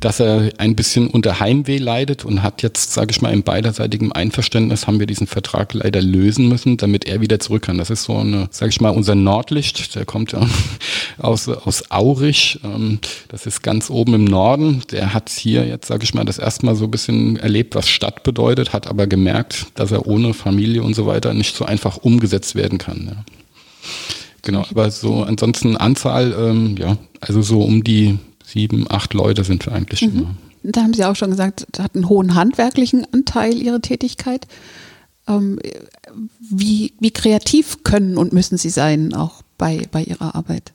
dass 0.00 0.20
er 0.20 0.50
ein 0.58 0.76
bisschen 0.76 1.08
unter 1.08 1.40
Heimweh 1.40 1.78
leidet 1.78 2.24
und 2.24 2.42
hat 2.42 2.62
jetzt, 2.62 2.92
sage 2.92 3.10
ich 3.10 3.20
mal, 3.20 3.32
im 3.32 3.42
beiderseitigen 3.42 4.12
Einverständnis 4.12 4.86
haben 4.86 5.00
wir 5.00 5.06
diesen 5.06 5.26
Vertrag 5.26 5.74
leider 5.74 6.00
lösen 6.00 6.48
müssen, 6.48 6.76
damit 6.76 7.06
er 7.06 7.20
wieder 7.20 7.38
zurück 7.40 7.62
kann. 7.62 7.78
Das 7.78 7.90
ist 7.90 8.04
so 8.04 8.16
eine, 8.16 8.48
sage 8.50 8.70
ich 8.70 8.80
mal, 8.80 8.90
unser 8.90 9.14
Nordlicht, 9.14 9.94
der 9.94 10.04
kommt 10.04 10.32
ja 10.32 10.40
aus, 11.18 11.48
aus 11.48 11.90
Aurich, 11.90 12.60
ähm, 12.64 12.98
das 13.28 13.46
ist 13.46 13.62
ganz 13.62 13.90
oben 13.90 14.14
im 14.14 14.24
Norden. 14.24 14.82
Der 14.90 15.14
hat 15.14 15.30
hier 15.30 15.66
jetzt, 15.66 15.88
sage 15.88 16.04
ich 16.04 16.14
mal, 16.14 16.24
das 16.24 16.38
erste 16.38 16.66
Mal 16.66 16.74
so 16.74 16.84
ein 16.84 16.90
bisschen 16.90 17.36
erlebt, 17.36 17.74
was 17.74 17.88
Stadt 17.88 18.22
bedeutet, 18.22 18.72
hat 18.72 18.86
aber 18.86 19.06
gemerkt, 19.06 19.66
dass 19.74 19.92
er 19.92 20.06
ohne 20.06 20.34
Familie 20.34 20.82
und 20.82 20.94
so 20.94 21.06
weiter 21.06 21.34
nicht 21.34 21.56
so 21.56 21.64
einfach 21.64 21.98
umgesetzt 21.98 22.54
werden 22.54 22.78
kann. 22.78 23.24
Genau, 24.42 24.64
aber 24.70 24.90
so 24.90 25.22
ansonsten 25.24 25.76
Anzahl, 25.76 26.34
ähm, 26.38 26.76
ja, 26.78 26.96
also 27.20 27.42
so 27.42 27.62
um 27.62 27.84
die 27.84 28.18
sieben, 28.48 28.86
acht 28.90 29.14
Leute 29.14 29.44
sind 29.44 29.66
wir 29.66 29.72
eigentlich. 29.72 30.02
Mhm. 30.02 30.36
Da 30.62 30.82
haben 30.82 30.94
Sie 30.94 31.04
auch 31.04 31.16
schon 31.16 31.30
gesagt, 31.30 31.66
hat 31.78 31.94
einen 31.94 32.08
hohen 32.08 32.34
handwerklichen 32.34 33.06
Anteil 33.12 33.54
Ihre 33.54 33.80
Tätigkeit. 33.80 34.46
Ähm, 35.26 35.58
wie, 36.40 36.94
wie 36.98 37.10
kreativ 37.10 37.84
können 37.84 38.16
und 38.16 38.32
müssen 38.32 38.58
Sie 38.58 38.70
sein, 38.70 39.14
auch 39.14 39.42
bei, 39.56 39.86
bei 39.90 40.02
Ihrer 40.02 40.34
Arbeit? 40.34 40.72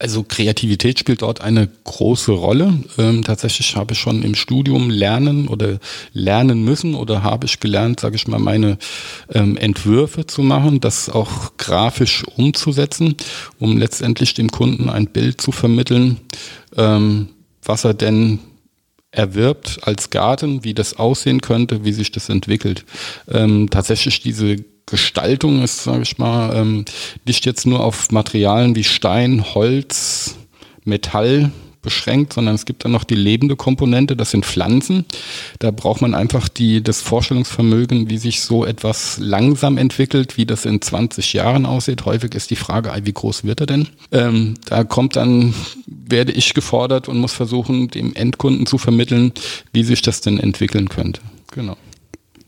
Also 0.00 0.24
Kreativität 0.26 0.98
spielt 0.98 1.20
dort 1.20 1.42
eine 1.42 1.68
große 1.84 2.32
Rolle. 2.32 2.72
Ähm, 2.96 3.22
tatsächlich 3.22 3.76
habe 3.76 3.92
ich 3.92 3.98
schon 3.98 4.22
im 4.22 4.34
Studium 4.34 4.88
lernen 4.88 5.46
oder 5.46 5.78
lernen 6.14 6.64
müssen 6.64 6.94
oder 6.94 7.22
habe 7.22 7.44
ich 7.44 7.60
gelernt, 7.60 8.00
sage 8.00 8.16
ich 8.16 8.26
mal, 8.26 8.40
meine 8.40 8.78
ähm, 9.30 9.58
Entwürfe 9.58 10.26
zu 10.26 10.40
machen, 10.40 10.80
das 10.80 11.10
auch 11.10 11.58
grafisch 11.58 12.24
umzusetzen, 12.24 13.14
um 13.58 13.76
letztendlich 13.76 14.32
dem 14.32 14.50
Kunden 14.50 14.88
ein 14.88 15.06
Bild 15.06 15.38
zu 15.38 15.52
vermitteln, 15.52 16.16
ähm, 16.78 17.28
was 17.62 17.84
er 17.84 17.92
denn 17.92 18.38
erwirbt 19.10 19.80
als 19.82 20.08
Garten, 20.08 20.64
wie 20.64 20.72
das 20.72 20.96
aussehen 20.98 21.42
könnte, 21.42 21.84
wie 21.84 21.92
sich 21.92 22.10
das 22.10 22.30
entwickelt. 22.30 22.86
Ähm, 23.28 23.68
tatsächlich 23.68 24.22
diese 24.22 24.56
Gestaltung 24.90 25.62
ist, 25.62 25.84
sage 25.84 26.02
ich 26.02 26.18
mal, 26.18 26.54
ähm, 26.56 26.84
nicht 27.24 27.46
jetzt 27.46 27.66
nur 27.66 27.80
auf 27.80 28.10
Materialien 28.10 28.76
wie 28.76 28.84
Stein, 28.84 29.54
Holz, 29.54 30.36
Metall 30.84 31.50
beschränkt, 31.82 32.34
sondern 32.34 32.54
es 32.54 32.66
gibt 32.66 32.84
dann 32.84 32.92
noch 32.92 33.04
die 33.04 33.14
lebende 33.14 33.56
Komponente, 33.56 34.16
das 34.16 34.30
sind 34.30 34.44
Pflanzen. 34.44 35.06
Da 35.58 35.70
braucht 35.70 36.02
man 36.02 36.14
einfach 36.14 36.48
die, 36.48 36.82
das 36.82 37.00
Vorstellungsvermögen, 37.00 38.10
wie 38.10 38.18
sich 38.18 38.42
so 38.42 38.64
etwas 38.64 39.18
langsam 39.18 39.78
entwickelt, 39.78 40.36
wie 40.36 40.46
das 40.46 40.66
in 40.66 40.82
20 40.82 41.32
Jahren 41.32 41.66
aussieht. 41.66 42.04
Häufig 42.04 42.34
ist 42.34 42.50
die 42.50 42.56
Frage, 42.56 42.92
wie 43.02 43.12
groß 43.12 43.44
wird 43.44 43.60
er 43.60 43.66
denn? 43.66 43.88
Ähm, 44.12 44.54
da 44.66 44.84
kommt 44.84 45.16
dann, 45.16 45.54
werde 45.86 46.32
ich 46.32 46.54
gefordert 46.54 47.08
und 47.08 47.18
muss 47.18 47.32
versuchen, 47.32 47.88
dem 47.88 48.14
Endkunden 48.14 48.66
zu 48.66 48.78
vermitteln, 48.78 49.32
wie 49.72 49.84
sich 49.84 50.02
das 50.02 50.20
denn 50.20 50.38
entwickeln 50.38 50.88
könnte. 50.88 51.20
Genau. 51.52 51.76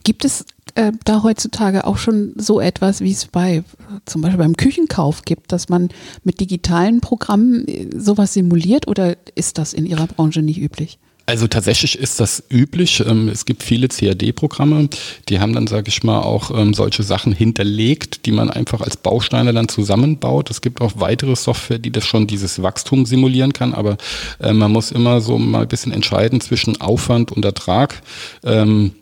Gibt 0.05 0.25
es 0.25 0.45
äh, 0.75 0.93
da 1.05 1.23
heutzutage 1.23 1.87
auch 1.87 1.99
schon 1.99 2.33
so 2.37 2.61
etwas, 2.61 3.01
wie 3.01 3.13
es 3.13 3.27
bei 3.27 3.65
zum 4.05 4.23
Beispiel 4.23 4.39
beim 4.39 4.57
Küchenkauf 4.57 5.23
gibt, 5.23 5.53
dass 5.53 5.69
man 5.69 5.91
mit 6.25 6.41
digitalen 6.41 7.01
Programmen 7.01 7.67
äh, 7.69 7.89
sowas 7.97 8.33
simuliert 8.33 8.89
oder 8.89 9.17
ist 9.35 9.59
das 9.59 9.73
in 9.73 9.87
Ihrer 9.87 10.07
Branche 10.07 10.43
nicht 10.43 10.61
üblich? 10.61 10.99
Also 11.25 11.47
tatsächlich 11.47 11.99
ist 11.99 12.19
das 12.19 12.43
üblich. 12.51 13.01
Ähm, 13.07 13.29
es 13.29 13.45
gibt 13.45 13.63
viele 13.63 13.89
CAD-Programme, 13.89 14.89
die 15.29 15.39
haben 15.39 15.53
dann, 15.53 15.67
sage 15.67 15.89
ich 15.89 16.03
mal, 16.03 16.21
auch 16.21 16.51
ähm, 16.51 16.75
solche 16.75 17.05
Sachen 17.05 17.33
hinterlegt, 17.33 18.27
die 18.27 18.33
man 18.33 18.51
einfach 18.51 18.81
als 18.81 18.97
Bausteine 18.97 19.53
dann 19.53 19.69
zusammenbaut. 19.69 20.51
Es 20.51 20.61
gibt 20.61 20.81
auch 20.81 20.93
weitere 20.97 21.37
Software, 21.37 21.79
die 21.79 21.93
das 21.93 22.05
schon 22.05 22.27
dieses 22.27 22.63
Wachstum 22.63 23.07
simulieren 23.07 23.53
kann, 23.53 23.73
aber 23.73 23.97
äh, 24.41 24.53
man 24.53 24.73
muss 24.73 24.91
immer 24.91 25.21
so 25.21 25.39
mal 25.39 25.63
ein 25.63 25.69
bisschen 25.69 25.93
entscheiden 25.93 26.41
zwischen 26.41 26.81
Aufwand 26.81 27.31
und 27.31 27.45
Ertrag. 27.45 28.03
Ähm, 28.45 28.93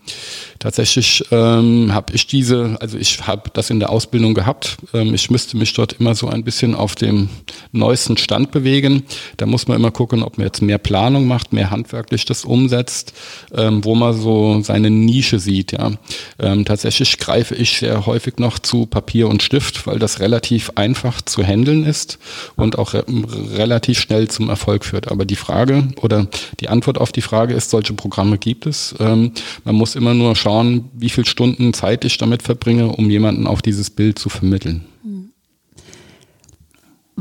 Tatsächlich 0.61 1.25
habe 1.31 2.13
ich 2.13 2.27
diese, 2.27 2.77
also 2.81 2.99
ich 2.99 3.27
habe 3.27 3.49
das 3.55 3.71
in 3.71 3.81
der 3.81 3.89
Ausbildung 3.89 4.35
gehabt. 4.35 4.77
Ich 4.93 5.31
müsste 5.31 5.57
mich 5.57 5.73
dort 5.73 5.95
immer 5.95 6.15
so 6.15 6.29
ein 6.29 6.45
bisschen 6.45 6.75
auf 6.75 6.95
dem 6.95 7.31
neuesten 7.73 8.19
Stand 8.19 8.51
bewegen. 8.51 9.05
Da 9.39 9.47
muss 9.47 9.69
man 9.69 9.79
immer 9.79 9.91
gucken, 9.91 10.23
ob 10.23 10.37
man 10.37 10.47
jetzt 10.47 10.61
mehr 10.61 10.77
Planung 10.77 11.27
macht, 11.27 11.55
mehr 11.55 11.71
handwerklich 12.11 12.25
das 12.25 12.45
umsetzt, 12.45 13.13
ähm, 13.55 13.85
wo 13.85 13.95
man 13.95 14.15
so 14.15 14.61
seine 14.63 14.91
Nische 14.91 15.39
sieht. 15.39 15.73
Ja. 15.73 15.93
Ähm, 16.39 16.65
tatsächlich 16.65 17.19
greife 17.19 17.55
ich 17.55 17.79
sehr 17.79 18.07
häufig 18.07 18.39
noch 18.39 18.59
zu 18.59 18.87
Papier 18.87 19.29
und 19.29 19.43
Stift, 19.43 19.87
weil 19.87 19.99
das 19.99 20.21
relativ 20.21 20.73
einfach 20.75 21.23
zu 21.23 21.43
handeln 21.43 21.85
ist 21.85 22.19
und 22.57 22.79
auch 22.79 22.95
re 22.95 23.05
relativ 23.57 24.01
schnell 24.01 24.29
zum 24.29 24.49
Erfolg 24.49 24.85
führt. 24.85 25.11
Aber 25.11 25.25
die 25.25 25.37
Frage 25.37 25.89
oder 26.01 26.27
die 26.61 26.69
Antwort 26.69 26.99
auf 26.99 27.13
die 27.13 27.23
Frage 27.23 27.55
ist, 27.55 27.71
solche 27.71 27.95
Programme 27.95 28.39
gibt 28.39 28.67
es. 28.67 28.95
Ähm, 28.99 29.33
man 29.65 29.75
muss 29.75 29.97
immer 29.97 30.15
nur 30.15 30.35
schauen, 30.37 30.91
wie 30.95 31.11
viele 31.11 31.27
Stunden 31.27 31.73
Zeit 31.73 32.05
ich 32.05 32.19
damit 32.19 32.43
verbringe, 32.43 32.89
um 32.89 33.11
jemanden 33.11 33.47
auf 33.47 33.63
dieses 33.63 33.91
Bild 33.91 34.19
zu 34.19 34.29
vermitteln. 34.29 34.85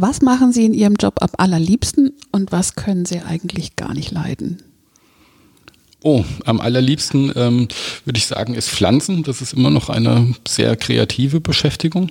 Was 0.01 0.21
machen 0.21 0.53
Sie 0.53 0.65
in 0.65 0.73
Ihrem 0.73 0.95
Job 0.95 1.15
am 1.19 1.31
allerliebsten 1.37 2.13
und 2.31 2.53
was 2.53 2.75
können 2.75 3.03
Sie 3.03 3.19
eigentlich 3.19 3.75
gar 3.75 3.93
nicht 3.93 4.11
leiden? 4.11 4.68
Oh, 6.01 6.23
am 6.45 6.61
allerliebsten 6.61 7.33
ähm, 7.35 7.67
würde 8.05 8.17
ich 8.17 8.25
sagen, 8.25 8.53
ist 8.53 8.69
Pflanzen. 8.69 9.23
Das 9.23 9.41
ist 9.41 9.53
immer 9.53 9.69
noch 9.69 9.89
eine 9.89 10.33
sehr 10.47 10.75
kreative 10.77 11.41
Beschäftigung. 11.41 12.09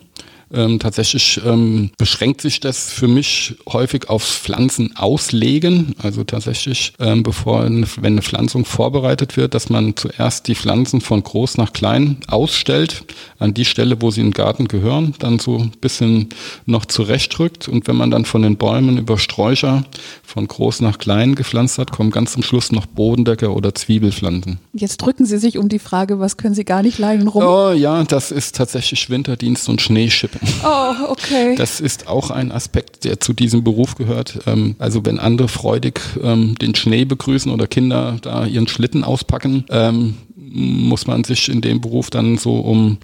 Ähm, 0.52 0.78
tatsächlich 0.78 1.40
ähm, 1.45 1.90
beschränkt 1.99 2.40
sich 2.40 2.61
das 2.61 2.90
für 2.90 3.09
mich 3.09 3.57
häufig 3.69 4.09
aufs 4.09 4.37
Pflanzen 4.37 4.97
auslegen. 4.97 5.95
Also 5.99 6.25
tatsächlich, 6.25 6.93
ähm, 6.99 7.23
bevor, 7.23 7.62
eine, 7.62 7.87
wenn 7.97 8.14
eine 8.14 8.23
Pflanzung 8.23 8.64
vorbereitet 8.64 9.37
wird, 9.37 9.55
dass 9.55 9.69
man 9.69 9.97
zuerst 9.97 10.49
die 10.49 10.55
Pflanzen 10.55 11.00
von 11.00 11.23
groß 11.23 11.59
nach 11.59 11.73
klein 11.73 12.19
ausstellt, 12.28 13.05
an 13.38 13.55
die 13.55 13.64
Stelle, 13.64 14.00
wo 14.00 14.11
sie 14.11 14.21
im 14.21 14.33
Garten 14.33 14.69
gehören, 14.69 15.14
dann 15.19 15.38
so 15.38 15.59
ein 15.59 15.73
bisschen 15.81 16.31
noch 16.67 16.85
zurechtrückt. 16.85 17.69
Und 17.69 17.87
wenn 17.87 17.97
man 17.97 18.11
dann 18.11 18.25
von 18.25 18.43
den 18.43 18.57
Bäumen 18.57 18.99
über 18.99 19.19
Sträucher 19.19 19.85
von 20.23 20.49
groß 20.49 20.81
nach 20.81 20.99
klein 20.99 21.35
gepflanzt 21.35 21.78
hat, 21.78 21.93
kommen 21.93 22.11
ganz 22.11 22.33
zum 22.33 22.43
Schluss 22.43 22.73
noch 22.73 22.87
Bodendecker 22.87 23.55
oder 23.55 23.75
Zwiebelpflanzen. 23.75 24.59
Jetzt 24.73 24.99
drücken 24.99 25.25
Sie 25.25 25.38
sich 25.38 25.59
um 25.59 25.69
die 25.69 25.78
Frage, 25.78 26.21
was 26.21 26.37
können 26.37 26.55
Sie 26.55 26.64
gar 26.64 26.83
nicht 26.83 26.99
leiden 26.99 27.28
rum? 27.28 27.43
Oh 27.45 27.73
ja, 27.73 28.02
das 28.05 28.31
ist 28.31 28.57
tatsächlich 28.57 29.11
Winterdienst 29.11 29.69
und 29.69 29.81
Schneeschippen. 29.81 30.38
Oh, 30.64 31.11
okay. 31.11 31.54
Das 31.57 31.80
ist 31.80 32.09
auch 32.09 32.30
ein 32.30 32.52
Aspekt, 32.52 33.04
der 33.04 33.21
zu 33.21 33.33
diesem 33.33 33.64
Beruf 33.64 33.95
gehört. 33.95 34.40
Ähm, 34.47 34.76
also 34.78 35.04
wenn 35.04 35.18
andere 35.18 35.49
freudig 35.49 36.00
ähm, 36.23 36.54
den 36.57 36.75
Schnee 36.75 37.04
begrüßen 37.04 37.50
oder 37.52 37.66
Kinder 37.66 38.18
da 38.23 38.47
ihren 38.47 38.68
Schlitten 38.68 39.04
auspacken, 39.04 39.64
ähm, 39.71 40.16
muss 40.37 41.07
man 41.07 41.25
sich 41.25 41.49
in 41.49 41.61
dem 41.61 41.80
Beruf 41.80 42.09
dann 42.09 42.38
so 42.38 42.57
um, 42.61 42.97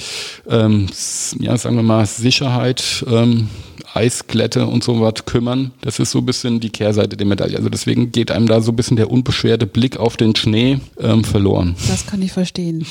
ja, 0.46 1.58
sagen 1.58 1.76
wir 1.76 1.82
mal, 1.82 2.06
Sicherheit, 2.06 3.04
Eisglätte 3.92 4.66
und 4.66 4.82
so 4.82 4.98
was 5.02 5.26
kümmern. 5.26 5.72
Das 5.82 5.98
ist 5.98 6.12
so 6.12 6.20
ein 6.20 6.26
bisschen 6.26 6.60
die 6.60 6.70
Kehrseite 6.70 7.18
der 7.18 7.26
Medaille. 7.26 7.58
Also 7.58 7.68
deswegen 7.68 8.12
geht 8.12 8.30
einem 8.30 8.48
da 8.48 8.62
so 8.62 8.72
ein 8.72 8.76
bisschen 8.76 8.96
der 8.96 9.10
unbeschwerte 9.10 9.66
Blick 9.66 9.98
auf 9.98 10.16
den 10.16 10.34
Schnee 10.34 10.78
verloren. 10.96 11.76
Das 11.86 12.06
kann 12.06 12.22
ich 12.22 12.32
verstehen. 12.32 12.86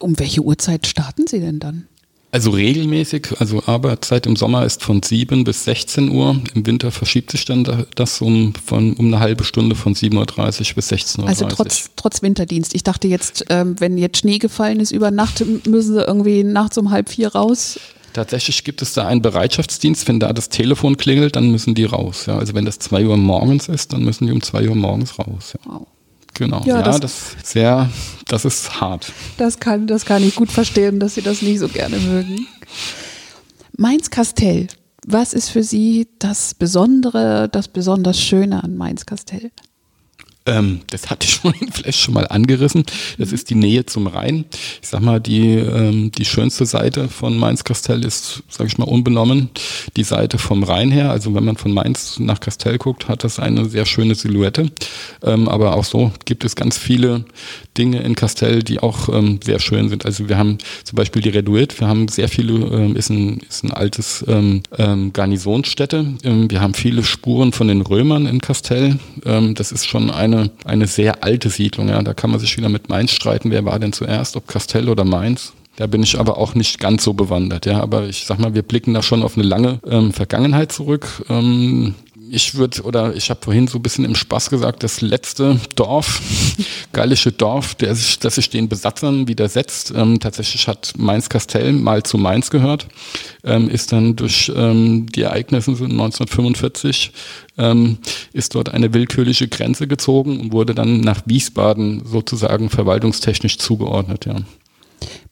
Um 0.00 0.18
welche 0.18 0.40
Uhrzeit 0.40 0.88
starten 0.88 1.28
Sie 1.28 1.38
denn 1.38 1.60
dann? 1.60 1.86
Also 2.30 2.50
regelmäßig, 2.50 3.28
also 3.38 3.62
Arbeitszeit 3.64 4.26
im 4.26 4.36
Sommer 4.36 4.66
ist 4.66 4.82
von 4.82 5.02
7 5.02 5.44
bis 5.44 5.64
16 5.64 6.10
Uhr. 6.10 6.38
Im 6.54 6.66
Winter 6.66 6.90
verschiebt 6.90 7.30
sich 7.30 7.46
dann 7.46 7.86
das 7.94 8.20
um, 8.20 8.52
von, 8.54 8.92
um 8.94 9.06
eine 9.06 9.18
halbe 9.18 9.44
Stunde 9.44 9.74
von 9.74 9.94
7.30 9.94 10.14
Uhr 10.70 10.74
bis 10.74 10.92
16.30 10.92 11.18
Uhr. 11.20 11.28
Also 11.28 11.46
trotz, 11.46 11.90
trotz 11.96 12.20
Winterdienst. 12.20 12.74
Ich 12.74 12.84
dachte 12.84 13.08
jetzt, 13.08 13.46
ähm, 13.48 13.76
wenn 13.78 13.96
jetzt 13.96 14.18
Schnee 14.18 14.38
gefallen 14.38 14.80
ist 14.80 14.90
über 14.90 15.10
Nacht, 15.10 15.42
müssen 15.66 15.94
sie 15.94 16.02
irgendwie 16.02 16.44
nachts 16.44 16.76
um 16.76 16.90
halb 16.90 17.08
vier 17.08 17.28
raus. 17.28 17.80
Tatsächlich 18.12 18.62
gibt 18.62 18.82
es 18.82 18.92
da 18.92 19.06
einen 19.06 19.22
Bereitschaftsdienst. 19.22 20.06
Wenn 20.06 20.20
da 20.20 20.34
das 20.34 20.50
Telefon 20.50 20.98
klingelt, 20.98 21.34
dann 21.34 21.50
müssen 21.50 21.74
die 21.74 21.84
raus. 21.84 22.26
Ja. 22.26 22.38
Also 22.38 22.54
wenn 22.54 22.66
das 22.66 22.78
2 22.78 23.06
Uhr 23.06 23.16
morgens 23.16 23.68
ist, 23.68 23.94
dann 23.94 24.04
müssen 24.04 24.26
die 24.26 24.32
um 24.32 24.42
2 24.42 24.68
Uhr 24.68 24.74
morgens 24.74 25.18
raus. 25.18 25.54
Ja. 25.54 25.72
Wow. 25.72 25.86
Genau, 26.38 26.62
ja, 26.64 26.76
ja 26.76 26.82
das, 26.82 27.00
das, 27.00 27.36
sehr, 27.42 27.90
das 28.28 28.44
ist 28.44 28.80
hart. 28.80 29.12
Das 29.38 29.58
kann, 29.58 29.88
das 29.88 30.04
kann 30.04 30.22
ich 30.22 30.36
gut 30.36 30.52
verstehen, 30.52 31.00
dass 31.00 31.16
Sie 31.16 31.22
das 31.22 31.42
nicht 31.42 31.58
so 31.58 31.68
gerne 31.68 31.98
mögen. 31.98 32.46
Mainz-Kastell, 33.76 34.68
was 35.04 35.32
ist 35.32 35.50
für 35.50 35.64
Sie 35.64 36.08
das 36.20 36.54
Besondere, 36.54 37.48
das 37.50 37.68
besonders 37.68 38.20
Schöne 38.20 38.62
an 38.62 38.76
Mainz-Kastell? 38.76 39.50
Ähm, 40.48 40.80
das 40.90 41.10
hatte 41.10 41.26
ich 41.26 41.36
vorhin 41.40 41.70
vielleicht 41.70 42.00
schon 42.00 42.14
mal 42.14 42.26
angerissen. 42.26 42.84
Das 43.18 43.32
ist 43.32 43.50
die 43.50 43.54
Nähe 43.54 43.86
zum 43.86 44.06
Rhein. 44.06 44.44
Ich 44.82 44.88
sag 44.88 45.00
mal, 45.00 45.20
die, 45.20 45.56
ähm, 45.56 46.10
die 46.12 46.24
schönste 46.24 46.66
Seite 46.66 47.08
von 47.08 47.36
Mainz-Kastell 47.38 48.04
ist, 48.04 48.42
sag 48.48 48.66
ich 48.66 48.78
mal, 48.78 48.84
unbenommen 48.84 49.50
die 49.96 50.04
Seite 50.04 50.38
vom 50.38 50.62
Rhein 50.62 50.90
her. 50.90 51.10
Also 51.10 51.34
wenn 51.34 51.44
man 51.44 51.56
von 51.56 51.72
Mainz 51.72 52.18
nach 52.18 52.40
Kastell 52.40 52.78
guckt, 52.78 53.08
hat 53.08 53.24
das 53.24 53.38
eine 53.38 53.68
sehr 53.68 53.86
schöne 53.86 54.14
Silhouette. 54.14 54.70
Ähm, 55.22 55.48
aber 55.48 55.76
auch 55.76 55.84
so 55.84 56.12
gibt 56.24 56.44
es 56.44 56.56
ganz 56.56 56.78
viele 56.78 57.24
Dinge 57.76 58.00
in 58.00 58.14
Kastell, 58.14 58.62
die 58.62 58.80
auch 58.80 59.08
ähm, 59.08 59.40
sehr 59.44 59.60
schön 59.60 59.88
sind. 59.88 60.06
Also 60.06 60.28
wir 60.28 60.38
haben 60.38 60.58
zum 60.84 60.96
Beispiel 60.96 61.22
die 61.22 61.28
Reduit, 61.28 61.78
wir 61.80 61.88
haben 61.88 62.08
sehr 62.08 62.28
viele, 62.28 62.54
ähm, 62.54 62.96
ist, 62.96 63.10
ein, 63.10 63.40
ist 63.48 63.64
ein 63.64 63.72
altes 63.72 64.24
ähm, 64.26 64.62
ähm, 64.76 65.12
Garnisonsstätte. 65.12 66.14
Ähm, 66.24 66.50
wir 66.50 66.60
haben 66.60 66.74
viele 66.74 67.04
Spuren 67.04 67.52
von 67.52 67.68
den 67.68 67.82
Römern 67.82 68.26
in 68.26 68.40
Kastell. 68.40 68.98
Ähm, 69.24 69.54
das 69.54 69.72
ist 69.72 69.86
schon 69.86 70.10
eine 70.10 70.37
eine, 70.38 70.50
eine 70.64 70.86
sehr 70.86 71.22
alte 71.24 71.50
Siedlung. 71.50 71.88
Ja. 71.88 72.02
Da 72.02 72.14
kann 72.14 72.30
man 72.30 72.40
sich 72.40 72.56
wieder 72.56 72.68
mit 72.68 72.88
Mainz 72.88 73.12
streiten, 73.12 73.50
wer 73.50 73.64
war 73.64 73.78
denn 73.78 73.92
zuerst, 73.92 74.36
ob 74.36 74.46
Kastell 74.48 74.88
oder 74.88 75.04
Mainz. 75.04 75.52
Da 75.76 75.86
bin 75.86 76.02
ich 76.02 76.18
aber 76.18 76.38
auch 76.38 76.56
nicht 76.56 76.80
ganz 76.80 77.04
so 77.04 77.12
bewandert, 77.12 77.64
ja. 77.64 77.80
Aber 77.80 78.06
ich 78.06 78.24
sag 78.26 78.40
mal, 78.40 78.52
wir 78.54 78.62
blicken 78.62 78.94
da 78.94 79.02
schon 79.02 79.22
auf 79.22 79.36
eine 79.36 79.46
lange 79.46 79.78
ähm, 79.88 80.12
Vergangenheit 80.12 80.72
zurück. 80.72 81.24
Ähm, 81.28 81.94
ich 82.30 82.54
würde, 82.54 82.82
oder 82.82 83.14
ich 83.14 83.30
habe 83.30 83.40
vorhin 83.42 83.68
so 83.68 83.78
ein 83.78 83.82
bisschen 83.82 84.04
im 84.04 84.14
Spaß 84.14 84.50
gesagt, 84.50 84.82
das 84.82 85.00
letzte 85.00 85.60
Dorf, 85.74 86.20
gallische 86.92 87.32
Dorf, 87.32 87.74
der 87.74 87.94
sich, 87.94 88.18
das 88.18 88.36
sich 88.36 88.50
den 88.50 88.68
Besatzern 88.68 89.28
widersetzt. 89.28 89.92
Ähm, 89.94 90.20
tatsächlich 90.20 90.68
hat 90.68 90.94
Mainz-Kastell 90.96 91.72
mal 91.72 92.02
zu 92.02 92.18
Mainz 92.18 92.50
gehört, 92.50 92.86
ähm, 93.44 93.68
ist 93.68 93.92
dann 93.92 94.16
durch 94.16 94.52
ähm, 94.54 95.06
die 95.06 95.22
Ereignisse 95.22 95.70
1945 95.70 97.12
ähm, 97.58 97.98
ist 98.32 98.54
dort 98.54 98.72
eine 98.72 98.94
willkürliche 98.94 99.48
Grenze 99.48 99.86
gezogen 99.86 100.40
und 100.40 100.52
wurde 100.52 100.74
dann 100.74 101.00
nach 101.00 101.22
Wiesbaden 101.26 102.02
sozusagen 102.04 102.70
verwaltungstechnisch 102.70 103.58
zugeordnet, 103.58 104.26
ja. 104.26 104.36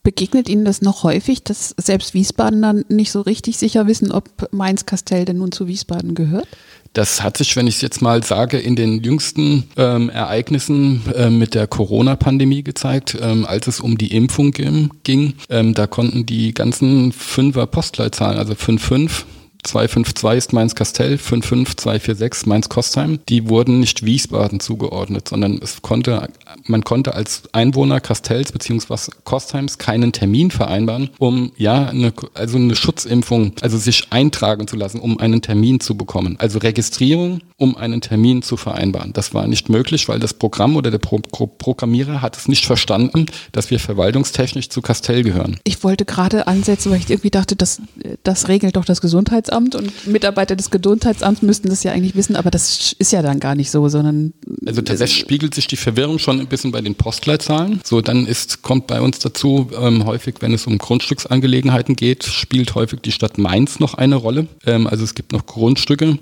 Begegnet 0.07 0.49
Ihnen 0.49 0.65
das 0.65 0.83
noch 0.83 1.03
häufig, 1.03 1.43
dass 1.43 1.75
selbst 1.77 2.15
Wiesbadener 2.15 2.85
nicht 2.89 3.11
so 3.11 3.23
richtig 3.23 3.59
sicher 3.59 3.89
wissen, 3.89 4.13
ob 4.13 4.53
Mainz-Kastell 4.53 5.25
denn 5.25 5.39
nun 5.39 5.51
zu 5.51 5.67
Wiesbaden 5.67 6.15
gehört? 6.15 6.47
Das 6.93 7.25
hat 7.25 7.37
sich, 7.37 7.57
wenn 7.57 7.67
ich 7.67 7.75
es 7.75 7.81
jetzt 7.81 8.03
mal 8.03 8.23
sage, 8.23 8.57
in 8.57 8.77
den 8.77 9.03
jüngsten 9.03 9.65
ähm, 9.77 10.09
Ereignissen 10.09 11.03
äh, 11.13 11.29
mit 11.29 11.57
der 11.57 11.67
Corona-Pandemie 11.67 12.63
gezeigt, 12.63 13.19
ähm, 13.21 13.45
als 13.47 13.67
es 13.67 13.81
um 13.81 13.99
die 13.99 14.15
Impfung 14.15 14.53
ging. 14.53 15.35
Ähm, 15.51 15.75
da 15.75 15.89
konnten 15.89 16.25
die 16.25 16.55
ganzen 16.55 17.11
Fünfer 17.11 17.67
Postleitzahlen, 17.67 18.39
also 18.39 18.55
55, 18.55 19.27
252 19.67 20.39
ist 20.39 20.53
Mainz-Kastell, 20.53 21.19
55246 21.19 22.47
Mainz-Kostheim. 22.47 23.19
Die 23.29 23.49
wurden 23.49 23.81
nicht 23.81 24.05
Wiesbaden 24.05 24.61
zugeordnet, 24.61 25.29
sondern 25.29 25.59
es 25.63 25.83
konnte, 25.83 26.29
man 26.67 26.85
konnte 26.85 27.15
als 27.15 27.43
Einwohner 27.53 28.01
Kastells 28.01 28.53
bzw. 28.53 29.13
Kostheims 29.25 29.79
keinen 29.79 30.13
Termin 30.13 30.51
vereinbaren, 30.51 31.11
um 31.19 31.53
ja 31.57 31.87
eine, 31.87 32.13
also 32.35 32.57
eine 32.57 32.77
Schutzimpfung, 32.77 33.53
also 33.61 33.77
sich 33.77 34.09
eintragen 34.11 34.69
zu 34.69 34.77
lassen, 34.77 35.01
um 35.01 35.19
einen 35.19 35.43
Termin 35.43 35.81
zu 35.81 35.97
bekommen. 35.97 36.37
Also 36.39 36.59
Registrierung, 36.59 37.41
um 37.57 37.77
einen 37.77 38.01
Termin 38.01 38.43
zu 38.43 38.57
vereinbaren. 38.57 39.13
Das 39.13 39.35
war 39.35 39.47
nicht 39.47 39.69
möglich, 39.69 40.09
weil 40.09 40.21
das 40.21 40.35
Programm 40.35 40.77
oder 40.77 40.91
der 40.91 40.99
Pro 40.99 41.19
Pro 41.19 41.47
Programmierer 41.47 42.23
hat 42.23 42.37
es 42.37 42.49
nicht 42.49 42.67
verstanden, 42.67 43.27
dass 43.53 43.71
wir 43.71 43.81
verwaltungstechnisch 43.81 44.69
zu 44.69 44.83
Kastell 44.83 45.23
gehören. 45.23 45.59
Ich 45.65 45.83
wollte 45.83 46.05
gerade 46.05 46.47
ansetzen, 46.47 46.93
weil 46.93 46.99
ich 46.99 47.11
irgendwie 47.11 47.31
dachte, 47.31 47.57
das, 47.57 47.81
das 48.23 48.49
regelt 48.49 48.77
doch 48.77 48.85
das 48.85 49.01
Gesundheitsamt 49.01 49.56
Gesundheitsamt 49.57 49.75
und 49.75 50.07
Mitarbeiter 50.07 50.57
des 50.57 50.71
Gesundheitsamts 50.71 51.43
müssten 51.43 51.69
das 51.69 51.83
ja 51.83 51.93
eigentlich 51.93 52.15
wissen, 52.15 52.37
aber 52.37 52.51
das 52.51 52.95
ist 52.99 53.13
ja 53.13 53.23
dann 53.23 53.41
gar 53.41 53.55
nicht 53.55 53.71
so, 53.71 53.89
sondern. 53.89 54.33
Also 54.65 54.83
tatsächlich 54.83 55.21
spiegelt 55.21 55.55
sich 55.55 55.67
die 55.67 55.77
Verwirrung 55.77 56.19
schon 56.19 56.41
ein 56.41 56.47
bisschen 56.47 56.73
bei 56.73 56.81
den 56.81 56.95
Postleitzahlen. 56.95 57.81
So, 57.85 58.01
dann 58.01 58.27
ist, 58.27 58.63
kommt 58.63 58.87
bei 58.87 59.01
uns 59.01 59.19
dazu, 59.19 59.71
ähm, 59.81 60.05
häufig, 60.05 60.37
wenn 60.41 60.53
es 60.53 60.67
um 60.67 60.79
Grundstücksangelegenheiten 60.79 61.97
geht, 61.97 62.25
spielt 62.25 62.75
häufig 62.75 63.01
die 63.01 63.13
Stadt 63.13 63.39
Mainz 63.39 63.81
noch 63.81 63.95
eine 63.95 64.17
Rolle. 64.17 64.47
Ähm, 64.67 64.87
also 64.87 65.05
es 65.05 65.15
gibt 65.15 65.33
noch 65.33 65.47
Grundstücke, 65.47 66.19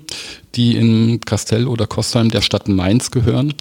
die 0.55 0.75
in 0.77 1.19
Kastell 1.21 1.67
oder 1.67 1.87
Kostheim 1.87 2.31
der 2.31 2.41
Stadt 2.41 2.67
Mainz 2.67 3.11
gehören. 3.11 3.53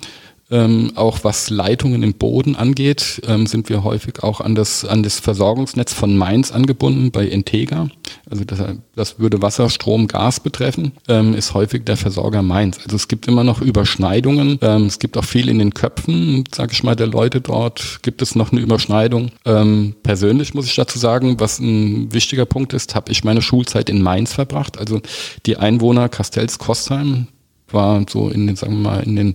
Ähm, 0.54 0.92
auch 0.94 1.25
was 1.25 1.50
Leitungen 1.50 2.04
im 2.04 2.14
Boden 2.14 2.54
angeht, 2.54 3.20
ähm, 3.26 3.49
sind 3.49 3.68
wir 3.68 3.82
häufig 3.82 4.23
auch 4.23 4.40
an 4.40 4.54
das, 4.54 4.84
an 4.84 5.02
das 5.02 5.18
Versorgungsnetz 5.18 5.92
von 5.92 6.16
Mainz 6.16 6.52
angebunden 6.52 7.11
bei 7.11 7.26
Integra. 7.26 7.88
Also 8.30 8.44
das, 8.44 8.61
das 8.94 9.18
würde 9.18 9.42
Wasser, 9.42 9.68
Strom, 9.68 10.06
Gas 10.06 10.38
betreffen, 10.38 10.92
ähm, 11.08 11.34
ist 11.34 11.54
häufig 11.54 11.84
der 11.84 11.96
Versorger 11.96 12.42
Mainz. 12.42 12.78
Also 12.84 12.94
es 12.94 13.08
gibt 13.08 13.26
immer 13.26 13.42
noch 13.42 13.62
Überschneidungen. 13.62 14.61
Ähm, 14.62 14.87
es 14.87 15.00
gibt 15.00 15.16
auch 15.16 15.25
viel 15.25 15.49
in 15.49 15.58
den 15.58 15.75
Köpfen, 15.75 16.44
sage 16.54 16.70
ich 16.73 16.84
mal, 16.84 16.94
der 16.94 17.08
Leute 17.08 17.40
dort 17.40 17.99
gibt 18.02 18.23
es 18.23 18.37
noch 18.37 18.52
eine 18.52 18.61
Überschneidung. 18.61 19.32
Ähm, 19.44 19.96
persönlich 20.04 20.54
muss 20.54 20.66
ich 20.66 20.76
dazu 20.76 21.00
sagen, 21.00 21.40
was 21.40 21.58
ein 21.58 22.12
wichtiger 22.12 22.46
Punkt 22.46 22.75
ist, 22.75 22.94
habe 22.94 23.11
ich 23.11 23.25
meine 23.25 23.42
Schulzeit 23.42 23.90
in 23.90 24.00
Mainz 24.00 24.32
verbracht. 24.32 24.78
Also 24.78 25.00
die 25.46 25.56
Einwohner 25.56 26.08
Castells-Kostheim 26.08 27.26
war 27.73 28.06
so 28.08 28.28
in 28.28 28.46
den, 28.46 28.54
sagen 28.54 28.75
wir 28.75 28.90
mal, 28.90 29.02
in 29.02 29.16
den 29.16 29.32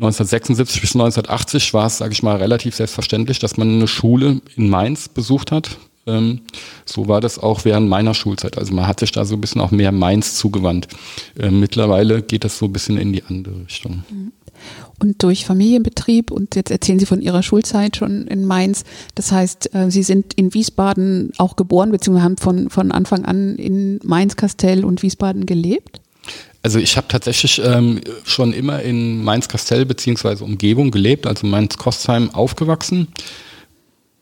1976 0.00 0.80
bis 0.80 0.94
1980 0.94 1.74
war 1.74 1.86
es, 1.86 1.98
sage 1.98 2.12
ich 2.12 2.22
mal, 2.22 2.36
relativ 2.36 2.74
selbstverständlich, 2.74 3.38
dass 3.38 3.58
man 3.58 3.68
eine 3.68 3.86
Schule 3.86 4.40
in 4.56 4.70
Mainz 4.70 5.08
besucht 5.08 5.52
hat. 5.52 5.76
Ähm, 6.06 6.40
so 6.86 7.06
war 7.06 7.20
das 7.20 7.38
auch 7.38 7.66
während 7.66 7.86
meiner 7.90 8.14
Schulzeit. 8.14 8.56
Also 8.56 8.72
man 8.72 8.86
hat 8.86 9.00
sich 9.00 9.12
da 9.12 9.26
so 9.26 9.34
ein 9.34 9.42
bisschen 9.42 9.60
auch 9.60 9.70
mehr 9.70 9.92
Mainz 9.92 10.36
zugewandt. 10.36 10.88
Äh, 11.38 11.50
mittlerweile 11.50 12.22
geht 12.22 12.44
das 12.44 12.56
so 12.56 12.64
ein 12.66 12.72
bisschen 12.72 12.96
in 12.96 13.12
die 13.12 13.22
andere 13.24 13.62
Richtung. 13.66 14.02
Und 14.98 15.22
durch 15.22 15.44
Familienbetrieb, 15.44 16.30
und 16.30 16.54
jetzt 16.54 16.70
erzählen 16.70 16.98
Sie 16.98 17.06
von 17.06 17.20
Ihrer 17.20 17.42
Schulzeit 17.42 17.96
schon 17.96 18.26
in 18.26 18.46
Mainz, 18.46 18.84
das 19.14 19.32
heißt, 19.32 19.74
äh, 19.74 19.90
Sie 19.90 20.02
sind 20.02 20.32
in 20.34 20.54
Wiesbaden 20.54 21.32
auch 21.36 21.56
geboren, 21.56 21.90
beziehungsweise 21.90 22.24
haben 22.24 22.36
von, 22.38 22.70
von 22.70 22.90
Anfang 22.90 23.26
an 23.26 23.56
in 23.56 24.00
Mainz-Kastell 24.02 24.82
und 24.84 25.02
Wiesbaden 25.02 25.44
gelebt? 25.44 25.99
Also 26.62 26.78
ich 26.78 26.96
habe 26.96 27.08
tatsächlich 27.08 27.60
ähm, 27.64 28.00
schon 28.24 28.52
immer 28.52 28.82
in 28.82 29.24
Mainz-Kastell 29.24 29.86
beziehungsweise 29.86 30.44
Umgebung 30.44 30.90
gelebt, 30.90 31.26
also 31.26 31.46
Mainz-Kostheim 31.46 32.34
aufgewachsen. 32.34 33.08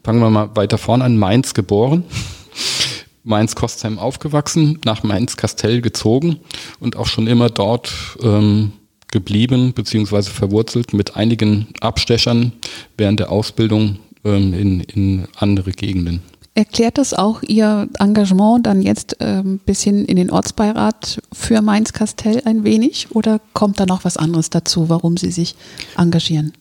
Fangen 0.04 0.20
wir 0.20 0.30
mal 0.30 0.54
weiter 0.54 0.78
vorne 0.78 1.04
an, 1.04 1.16
Mainz 1.16 1.54
geboren. 1.54 2.04
Mainz-Kostheim 3.24 3.98
aufgewachsen, 3.98 4.78
nach 4.84 5.02
Mainz-Kastell 5.02 5.82
gezogen 5.82 6.38
und 6.80 6.96
auch 6.96 7.06
schon 7.06 7.26
immer 7.26 7.50
dort 7.50 7.92
ähm, 8.22 8.72
geblieben 9.10 9.72
beziehungsweise 9.74 10.30
verwurzelt 10.30 10.92
mit 10.92 11.16
einigen 11.16 11.68
Abstechern 11.80 12.52
während 12.96 13.20
der 13.20 13.30
Ausbildung 13.30 13.98
ähm, 14.24 14.54
in, 14.54 14.80
in 14.80 15.28
andere 15.36 15.72
Gegenden. 15.72 16.22
Erklärt 16.58 16.98
das 16.98 17.14
auch 17.14 17.44
Ihr 17.44 17.88
Engagement 18.00 18.66
dann 18.66 18.82
jetzt 18.82 19.20
ein 19.20 19.46
ähm, 19.46 19.60
bisschen 19.64 20.04
in 20.06 20.16
den 20.16 20.28
Ortsbeirat 20.28 21.22
für 21.32 21.62
Mainz-Kastell 21.62 22.42
ein 22.46 22.64
wenig 22.64 23.14
oder 23.14 23.40
kommt 23.52 23.78
da 23.78 23.86
noch 23.86 24.04
was 24.04 24.16
anderes 24.16 24.50
dazu, 24.50 24.88
warum 24.88 25.16
Sie 25.16 25.30
sich 25.30 25.54
engagieren? 25.96 26.52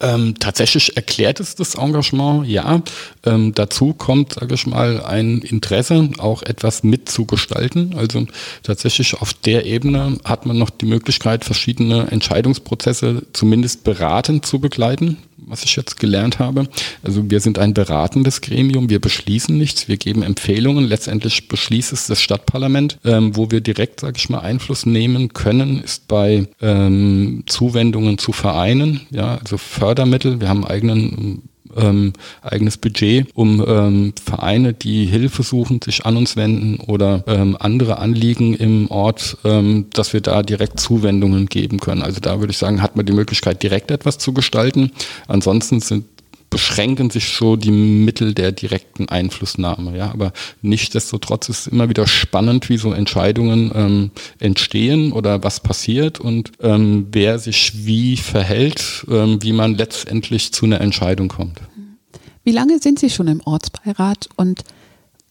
Ähm, 0.00 0.34
tatsächlich 0.38 0.98
erklärt 0.98 1.40
es 1.40 1.54
das 1.54 1.76
Engagement, 1.76 2.46
ja. 2.46 2.82
Ähm, 3.24 3.54
dazu 3.54 3.94
kommt, 3.94 4.34
sage 4.34 4.54
ich 4.54 4.66
mal, 4.66 5.02
ein 5.02 5.38
Interesse, 5.38 6.10
auch 6.18 6.42
etwas 6.42 6.82
mitzugestalten. 6.82 7.94
Also 7.96 8.26
tatsächlich 8.62 9.14
auf 9.14 9.32
der 9.32 9.64
Ebene 9.64 10.18
hat 10.24 10.44
man 10.44 10.58
noch 10.58 10.68
die 10.68 10.84
Möglichkeit, 10.84 11.46
verschiedene 11.46 12.10
Entscheidungsprozesse 12.10 13.22
zumindest 13.32 13.82
beratend 13.82 14.44
zu 14.44 14.58
begleiten 14.58 15.16
was 15.48 15.64
ich 15.64 15.76
jetzt 15.76 15.98
gelernt 15.98 16.38
habe. 16.38 16.68
Also 17.02 17.30
wir 17.30 17.40
sind 17.40 17.58
ein 17.58 17.74
beratendes 17.74 18.40
Gremium, 18.40 18.90
wir 18.90 19.00
beschließen 19.00 19.56
nichts, 19.56 19.88
wir 19.88 19.96
geben 19.96 20.22
Empfehlungen. 20.22 20.84
Letztendlich 20.84 21.48
beschließt 21.48 21.92
es 21.92 22.06
das 22.06 22.20
Stadtparlament, 22.20 22.98
ähm, 23.04 23.36
wo 23.36 23.50
wir 23.50 23.60
direkt, 23.60 24.00
sage 24.00 24.16
ich 24.16 24.28
mal, 24.28 24.40
Einfluss 24.40 24.86
nehmen 24.86 25.32
können, 25.32 25.82
ist 25.82 26.08
bei 26.08 26.48
ähm, 26.60 27.44
Zuwendungen 27.46 28.18
zu 28.18 28.32
Vereinen, 28.32 29.02
ja, 29.10 29.36
also 29.36 29.58
Fördermittel. 29.58 30.40
Wir 30.40 30.48
haben 30.48 30.64
eigenen 30.64 31.47
ähm, 31.76 32.12
eigenes 32.42 32.76
Budget, 32.76 33.28
um 33.34 33.64
ähm, 33.66 34.12
Vereine, 34.22 34.72
die 34.72 35.06
Hilfe 35.06 35.42
suchen, 35.42 35.80
sich 35.82 36.06
an 36.06 36.16
uns 36.16 36.36
wenden 36.36 36.80
oder 36.80 37.24
ähm, 37.26 37.56
andere 37.58 37.98
Anliegen 37.98 38.54
im 38.54 38.90
Ort, 38.90 39.38
ähm, 39.44 39.86
dass 39.92 40.12
wir 40.12 40.20
da 40.20 40.42
direkt 40.42 40.80
Zuwendungen 40.80 41.46
geben 41.46 41.80
können. 41.80 42.02
Also 42.02 42.20
da 42.20 42.40
würde 42.40 42.50
ich 42.50 42.58
sagen, 42.58 42.82
hat 42.82 42.96
man 42.96 43.06
die 43.06 43.12
Möglichkeit, 43.12 43.62
direkt 43.62 43.90
etwas 43.90 44.18
zu 44.18 44.32
gestalten. 44.32 44.92
Ansonsten 45.26 45.80
sind 45.80 46.04
beschränken 46.50 47.10
sich 47.10 47.28
so 47.28 47.56
die 47.56 47.70
Mittel 47.70 48.34
der 48.34 48.52
direkten 48.52 49.08
Einflussnahme. 49.08 49.96
Ja, 49.96 50.10
aber 50.10 50.32
nichtsdestotrotz 50.62 51.48
ist 51.48 51.60
es 51.60 51.66
immer 51.66 51.88
wieder 51.88 52.06
spannend, 52.06 52.68
wie 52.68 52.78
so 52.78 52.92
Entscheidungen 52.92 53.70
ähm, 53.74 54.10
entstehen 54.38 55.12
oder 55.12 55.42
was 55.42 55.60
passiert 55.60 56.20
und 56.20 56.52
ähm, 56.60 57.08
wer 57.12 57.38
sich 57.38 57.86
wie 57.86 58.16
verhält, 58.16 59.06
ähm, 59.10 59.42
wie 59.42 59.52
man 59.52 59.74
letztendlich 59.74 60.52
zu 60.52 60.66
einer 60.66 60.80
Entscheidung 60.80 61.28
kommt. 61.28 61.60
Wie 62.44 62.52
lange 62.52 62.78
sind 62.78 62.98
Sie 62.98 63.10
schon 63.10 63.28
im 63.28 63.42
Ortsbeirat 63.44 64.28
und 64.36 64.60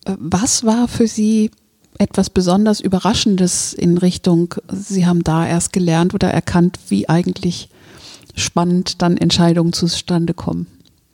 äh, 0.05 0.15
was 0.19 0.63
war 0.65 0.87
für 0.87 1.07
Sie 1.07 1.49
etwas 1.97 2.29
besonders 2.29 2.79
Überraschendes 2.79 3.73
in 3.73 3.97
Richtung, 3.97 4.53
Sie 4.71 5.07
haben 5.07 5.23
da 5.23 5.47
erst 5.47 5.73
gelernt 5.73 6.13
oder 6.13 6.29
erkannt, 6.29 6.77
wie 6.89 7.09
eigentlich 7.09 7.69
spannend 8.35 9.01
dann 9.01 9.17
Entscheidungen 9.17 9.73
zustande 9.73 10.35
kommen? 10.35 10.67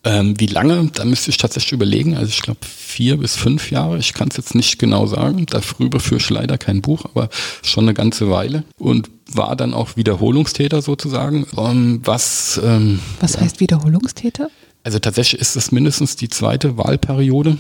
Ähm, 0.06 0.38
wie 0.38 0.48
lange? 0.48 0.90
Da 0.94 1.06
müsste 1.06 1.30
ich 1.30 1.38
tatsächlich 1.38 1.72
überlegen. 1.72 2.18
Also 2.18 2.30
ich 2.30 2.42
glaube 2.42 2.60
vier 2.66 3.18
bis 3.18 3.36
fünf 3.36 3.72
Jahre. 3.72 3.98
Ich 3.98 4.14
kann 4.14 4.28
es 4.30 4.38
jetzt 4.38 4.54
nicht 4.54 4.78
genau 4.78 5.06
sagen. 5.08 5.46
Darüber 5.46 6.00
führe 6.00 6.20
ich 6.20 6.30
leider 6.30 6.58
kein 6.58 6.82
Buch, 6.82 7.06
aber 7.06 7.30
schon 7.62 7.86
eine 7.86 7.94
ganze 7.94 8.30
Weile. 8.30 8.64
Und 8.78 9.10
war 9.32 9.56
dann 9.56 9.74
auch 9.74 9.96
Wiederholungstäter 9.96 10.82
sozusagen. 10.82 11.46
Um, 11.56 11.72
ähm, 11.72 12.02
was, 12.04 12.60
ähm, 12.64 13.00
was 13.22 13.40
heißt 13.40 13.62
Wiederholungstäter? 13.62 14.50
Also 14.84 15.00
tatsächlich 15.00 15.40
ist 15.40 15.56
es 15.56 15.72
mindestens 15.72 16.18
die 16.18 16.30
zweite 16.30 16.78
Wahlperiode. 16.78 17.58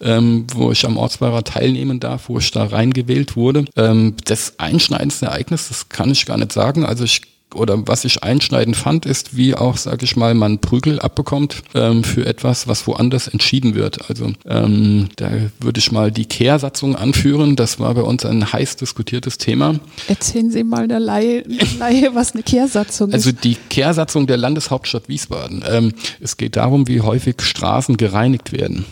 Ähm, 0.00 0.46
wo 0.54 0.72
ich 0.72 0.86
am 0.86 0.96
Ortsbeirat 0.96 1.48
teilnehmen 1.48 2.00
darf, 2.00 2.30
wo 2.30 2.38
ich 2.38 2.50
da 2.52 2.64
reingewählt 2.64 3.36
wurde. 3.36 3.66
Ähm, 3.76 4.14
das 4.24 4.58
einschneidendste 4.58 5.26
Ereignis, 5.26 5.68
das 5.68 5.90
kann 5.90 6.10
ich 6.10 6.24
gar 6.24 6.38
nicht 6.38 6.52
sagen. 6.52 6.86
Also 6.86 7.04
ich 7.04 7.20
oder 7.54 7.86
was 7.86 8.04
ich 8.04 8.22
einschneidend 8.22 8.76
fand, 8.76 9.06
ist, 9.06 9.36
wie 9.36 9.54
auch, 9.54 9.76
sage 9.76 10.04
ich 10.04 10.16
mal, 10.16 10.34
man 10.34 10.58
Prügel 10.58 11.00
abbekommt 11.00 11.62
ähm, 11.74 12.04
für 12.04 12.26
etwas, 12.26 12.68
was 12.68 12.86
woanders 12.86 13.28
entschieden 13.28 13.74
wird. 13.74 14.08
Also 14.08 14.32
ähm, 14.46 15.08
da 15.16 15.30
würde 15.60 15.78
ich 15.78 15.92
mal 15.92 16.10
die 16.10 16.26
Kehrsatzung 16.26 16.96
anführen. 16.96 17.56
Das 17.56 17.80
war 17.80 17.94
bei 17.94 18.02
uns 18.02 18.24
ein 18.24 18.52
heiß 18.52 18.76
diskutiertes 18.76 19.38
Thema. 19.38 19.80
Erzählen 20.08 20.50
Sie 20.50 20.64
mal 20.64 20.88
der 20.88 21.00
Laie, 21.00 21.44
Laie 21.78 22.14
was 22.14 22.34
eine 22.34 22.42
Kehrsatzung 22.42 23.12
also 23.12 23.30
ist. 23.30 23.36
Also 23.36 23.42
die 23.42 23.56
Kehrsatzung 23.70 24.26
der 24.26 24.36
Landeshauptstadt 24.36 25.08
Wiesbaden. 25.08 25.64
Ähm, 25.68 25.92
es 26.20 26.36
geht 26.36 26.56
darum, 26.56 26.88
wie 26.88 27.00
häufig 27.00 27.40
Straßen 27.40 27.96
gereinigt 27.96 28.52
werden 28.52 28.84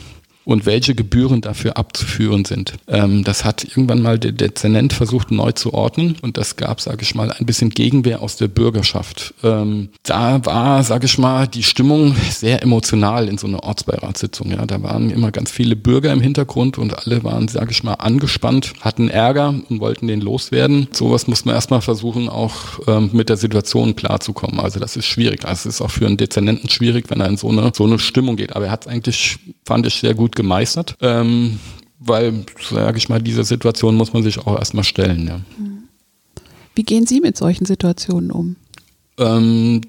und 0.46 0.64
welche 0.64 0.94
Gebühren 0.94 1.40
dafür 1.40 1.76
abzuführen 1.76 2.44
sind. 2.44 2.74
Ähm, 2.86 3.24
das 3.24 3.44
hat 3.44 3.64
irgendwann 3.64 4.00
mal 4.00 4.18
der 4.18 4.30
Dezernent 4.30 4.92
versucht 4.92 5.32
neu 5.32 5.50
zu 5.52 5.74
ordnen 5.74 6.16
und 6.22 6.36
das 6.36 6.54
gab, 6.54 6.80
sage 6.80 7.02
ich 7.02 7.16
mal, 7.16 7.32
ein 7.32 7.46
bisschen 7.46 7.70
Gegenwehr 7.70 8.22
aus 8.22 8.36
der 8.36 8.46
Bürgerschaft. 8.46 9.34
Ähm, 9.42 9.88
da 10.04 10.46
war, 10.46 10.84
sage 10.84 11.06
ich 11.06 11.18
mal, 11.18 11.48
die 11.48 11.64
Stimmung 11.64 12.14
sehr 12.30 12.62
emotional 12.62 13.28
in 13.28 13.38
so 13.38 13.48
einer 13.48 13.64
Ortsbeiratssitzung. 13.64 14.52
Ja, 14.52 14.64
da 14.66 14.82
waren 14.84 15.10
immer 15.10 15.32
ganz 15.32 15.50
viele 15.50 15.74
Bürger 15.74 16.12
im 16.12 16.20
Hintergrund 16.20 16.78
und 16.78 16.96
alle 16.96 17.24
waren, 17.24 17.48
sage 17.48 17.72
ich 17.72 17.82
mal, 17.82 17.94
angespannt, 17.94 18.74
hatten 18.80 19.08
Ärger 19.08 19.52
und 19.68 19.80
wollten 19.80 20.06
den 20.06 20.20
loswerden. 20.20 20.86
Sowas 20.92 21.26
muss 21.26 21.44
man 21.44 21.56
erstmal 21.56 21.80
versuchen, 21.80 22.28
auch 22.28 22.54
ähm, 22.86 23.10
mit 23.12 23.28
der 23.30 23.36
Situation 23.36 23.96
klarzukommen. 23.96 24.60
Also 24.60 24.78
das 24.78 24.96
ist 24.96 25.06
schwierig. 25.06 25.44
Also 25.44 25.68
es 25.68 25.76
ist 25.76 25.80
auch 25.80 25.90
für 25.90 26.06
einen 26.06 26.16
Dezernenten 26.16 26.70
schwierig, 26.70 27.10
wenn 27.10 27.20
er 27.20 27.28
in 27.28 27.36
so 27.36 27.48
eine 27.48 27.72
so 27.74 27.82
eine 27.82 27.98
Stimmung 27.98 28.36
geht. 28.36 28.54
Aber 28.54 28.66
er 28.66 28.70
hat 28.70 28.82
es 28.82 28.86
eigentlich, 28.86 29.38
fand 29.64 29.86
ich, 29.86 29.94
sehr 29.94 30.14
gut 30.14 30.35
gemeistert. 30.36 30.96
Ähm, 31.00 31.58
weil, 31.98 32.44
sage 32.70 32.98
ich 32.98 33.08
mal, 33.08 33.20
diese 33.20 33.42
Situation 33.42 33.96
muss 33.96 34.12
man 34.12 34.22
sich 34.22 34.38
auch 34.38 34.56
erstmal 34.56 34.84
stellen. 34.84 35.26
Ja. 35.26 35.40
Wie 36.74 36.82
gehen 36.82 37.06
Sie 37.06 37.20
mit 37.20 37.36
solchen 37.36 37.64
Situationen 37.64 38.30
um? 38.30 38.56
Ähm, 39.18 39.80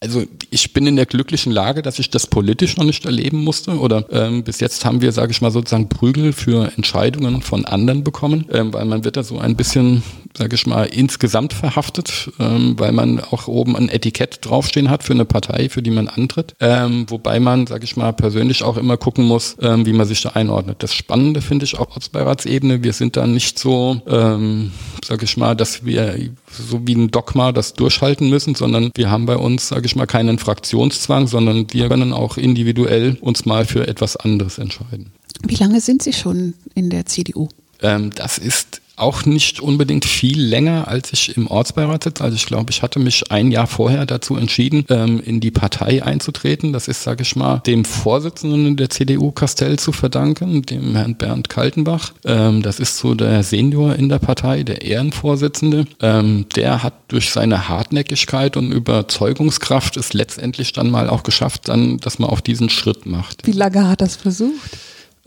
also 0.00 0.22
ich 0.50 0.72
bin 0.72 0.86
in 0.86 0.96
der 0.96 1.06
glücklichen 1.06 1.52
Lage, 1.52 1.82
dass 1.82 1.98
ich 1.98 2.10
das 2.10 2.28
politisch 2.28 2.76
noch 2.76 2.84
nicht 2.84 3.04
erleben 3.04 3.42
musste. 3.42 3.78
Oder 3.78 4.04
ähm, 4.12 4.44
bis 4.44 4.60
jetzt 4.60 4.84
haben 4.84 5.00
wir, 5.00 5.10
sage 5.10 5.32
ich 5.32 5.40
mal, 5.40 5.50
sozusagen 5.50 5.88
Prügel 5.88 6.32
für 6.32 6.72
Entscheidungen 6.76 7.42
von 7.42 7.64
anderen 7.64 8.04
bekommen, 8.04 8.46
ähm, 8.52 8.72
weil 8.72 8.84
man 8.84 9.04
wird 9.04 9.16
da 9.16 9.24
so 9.24 9.38
ein 9.38 9.56
bisschen, 9.56 10.04
sage 10.36 10.54
ich 10.54 10.66
mal, 10.66 10.84
insgesamt 10.84 11.52
verhaftet, 11.52 12.30
ähm, 12.38 12.78
weil 12.78 12.92
man 12.92 13.20
auch 13.20 13.48
oben 13.48 13.76
ein 13.76 13.88
Etikett 13.88 14.38
draufstehen 14.42 14.88
hat 14.88 15.02
für 15.02 15.14
eine 15.14 15.24
Partei, 15.24 15.68
für 15.68 15.82
die 15.82 15.90
man 15.90 16.06
antritt. 16.06 16.54
Ähm, 16.60 17.06
wobei 17.08 17.40
man, 17.40 17.66
sage 17.66 17.84
ich 17.84 17.96
mal, 17.96 18.12
persönlich 18.12 18.62
auch 18.62 18.76
immer 18.76 18.96
gucken 18.96 19.24
muss, 19.24 19.56
ähm, 19.60 19.84
wie 19.84 19.92
man 19.92 20.06
sich 20.06 20.22
da 20.22 20.30
einordnet. 20.30 20.82
Das 20.82 20.94
Spannende 20.94 21.40
finde 21.40 21.64
ich 21.64 21.76
auch 21.76 21.90
Ortsbeiratsebene. 21.90 22.84
Wir 22.84 22.92
sind 22.92 23.16
da 23.16 23.26
nicht 23.26 23.58
so, 23.58 24.00
ähm, 24.06 24.70
sage 25.04 25.24
ich 25.24 25.36
mal, 25.36 25.54
dass 25.54 25.84
wir 25.84 26.30
so 26.50 26.86
wie 26.86 26.94
ein 26.94 27.10
Dogma 27.10 27.52
das 27.52 27.74
durchhalten 27.74 28.28
müssen, 28.28 28.54
sondern 28.54 28.90
wir 28.94 29.10
haben 29.10 29.26
bei 29.26 29.36
uns, 29.36 29.68
sage 29.68 29.86
ich 29.86 29.96
mal, 29.96 30.06
keinen 30.06 30.38
Fraktionszwang, 30.38 31.26
sondern 31.26 31.66
wir 31.72 31.88
können 31.88 32.12
auch 32.12 32.36
individuell 32.36 33.16
uns 33.20 33.44
mal 33.44 33.64
für 33.64 33.86
etwas 33.86 34.16
anderes 34.16 34.58
entscheiden. 34.58 35.12
Wie 35.46 35.56
lange 35.56 35.80
sind 35.80 36.02
Sie 36.02 36.12
schon 36.12 36.54
in 36.74 36.90
der 36.90 37.06
CDU? 37.06 37.48
Ähm, 37.80 38.10
das 38.14 38.38
ist 38.38 38.80
auch 39.00 39.24
nicht 39.24 39.60
unbedingt 39.60 40.04
viel 40.04 40.40
länger, 40.40 40.88
als 40.88 41.12
ich 41.12 41.36
im 41.36 41.46
Ortsbeirat 41.46 42.04
sitze. 42.04 42.24
Also 42.24 42.36
ich 42.36 42.46
glaube, 42.46 42.70
ich 42.70 42.82
hatte 42.82 42.98
mich 42.98 43.30
ein 43.30 43.50
Jahr 43.50 43.66
vorher 43.66 44.06
dazu 44.06 44.36
entschieden, 44.36 44.84
ähm, 44.88 45.20
in 45.24 45.40
die 45.40 45.50
Partei 45.50 46.02
einzutreten. 46.02 46.72
Das 46.72 46.88
ist, 46.88 47.02
sage 47.02 47.22
ich 47.22 47.36
mal, 47.36 47.58
dem 47.66 47.84
Vorsitzenden 47.84 48.76
der 48.76 48.90
CDU 48.90 49.30
Castell 49.30 49.78
zu 49.78 49.92
verdanken, 49.92 50.62
dem 50.62 50.94
Herrn 50.94 51.16
Bernd 51.16 51.48
Kaltenbach. 51.48 52.12
Ähm, 52.24 52.62
das 52.62 52.80
ist 52.80 52.98
so 52.98 53.14
der 53.14 53.42
Senior 53.42 53.96
in 53.96 54.08
der 54.08 54.18
Partei, 54.18 54.62
der 54.62 54.82
Ehrenvorsitzende. 54.82 55.86
Ähm, 56.00 56.46
der 56.56 56.82
hat 56.82 56.94
durch 57.08 57.30
seine 57.30 57.68
Hartnäckigkeit 57.68 58.56
und 58.56 58.72
Überzeugungskraft 58.72 59.96
es 59.96 60.12
letztendlich 60.12 60.72
dann 60.72 60.90
mal 60.90 61.08
auch 61.08 61.22
geschafft, 61.22 61.68
dann, 61.68 61.98
dass 61.98 62.18
man 62.18 62.30
auch 62.30 62.40
diesen 62.40 62.70
Schritt 62.70 63.06
macht. 63.06 63.46
Wie 63.46 63.52
lange 63.52 63.88
hat 63.88 64.00
das 64.00 64.16
versucht? 64.16 64.70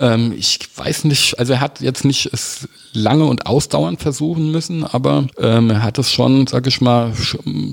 Ähm, 0.02 0.34
ich 0.36 0.60
weiß 0.76 1.04
nicht, 1.06 1.38
also 1.38 1.54
er 1.54 1.62
hat 1.62 1.80
jetzt 1.80 2.04
nicht 2.04 2.34
es 2.34 2.68
lange 2.92 3.26
und 3.26 3.46
ausdauernd 3.46 4.02
versuchen 4.02 4.52
müssen, 4.52 4.84
aber 4.84 5.28
ähm, 5.38 5.70
er 5.70 5.84
hat 5.84 6.00
es 6.00 6.12
schon, 6.12 6.48
sag 6.48 6.66
ich 6.66 6.82
mal, 6.82 7.14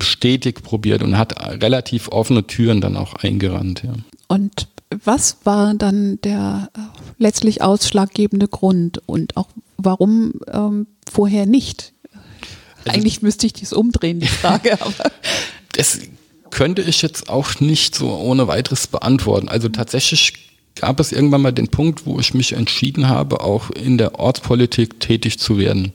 stetig 0.01 0.63
probiert 0.63 1.03
und 1.03 1.17
hat 1.17 1.41
relativ 1.63 2.09
offene 2.09 2.47
Türen 2.47 2.83
dann 2.83 2.97
auch 2.97 3.15
eingerannt. 3.15 3.83
Ja. 3.83 3.95
Und 4.29 4.69
was 5.03 5.39
war 5.45 5.73
dann 5.75 6.21
der 6.21 6.71
äh, 6.77 6.81
letztlich 7.17 7.63
ausschlaggebende 7.63 8.47
Grund 8.47 9.01
und 9.07 9.37
auch 9.39 9.49
warum 9.79 10.35
ähm, 10.53 10.87
vorher 11.11 11.47
nicht? 11.47 11.95
Also, 12.85 12.99
Eigentlich 12.99 13.23
müsste 13.23 13.47
ich 13.47 13.55
dies 13.55 13.73
umdrehen, 13.73 14.21
die 14.21 14.29
Frage, 14.29 14.73
aber. 14.81 15.11
Das 15.73 15.99
könnte 16.51 16.83
ich 16.83 17.03
jetzt 17.03 17.31
auch 17.31 17.61
nicht 17.61 17.95
so 17.95 18.15
ohne 18.17 18.49
weiteres 18.49 18.87
beantworten. 18.87 19.49
Also 19.49 19.69
tatsächlich 19.69 20.48
gab 20.81 21.01
es 21.01 21.13
irgendwann 21.13 21.43
mal 21.43 21.53
den 21.53 21.69
Punkt, 21.69 22.07
wo 22.07 22.19
ich 22.19 22.35
mich 22.35 22.53
entschieden 22.53 23.09
habe, 23.09 23.41
auch 23.41 23.71
in 23.71 23.99
der 23.99 24.19
Ortspolitik 24.19 25.01
tätig 25.01 25.39
zu 25.39 25.59
werden. 25.59 25.93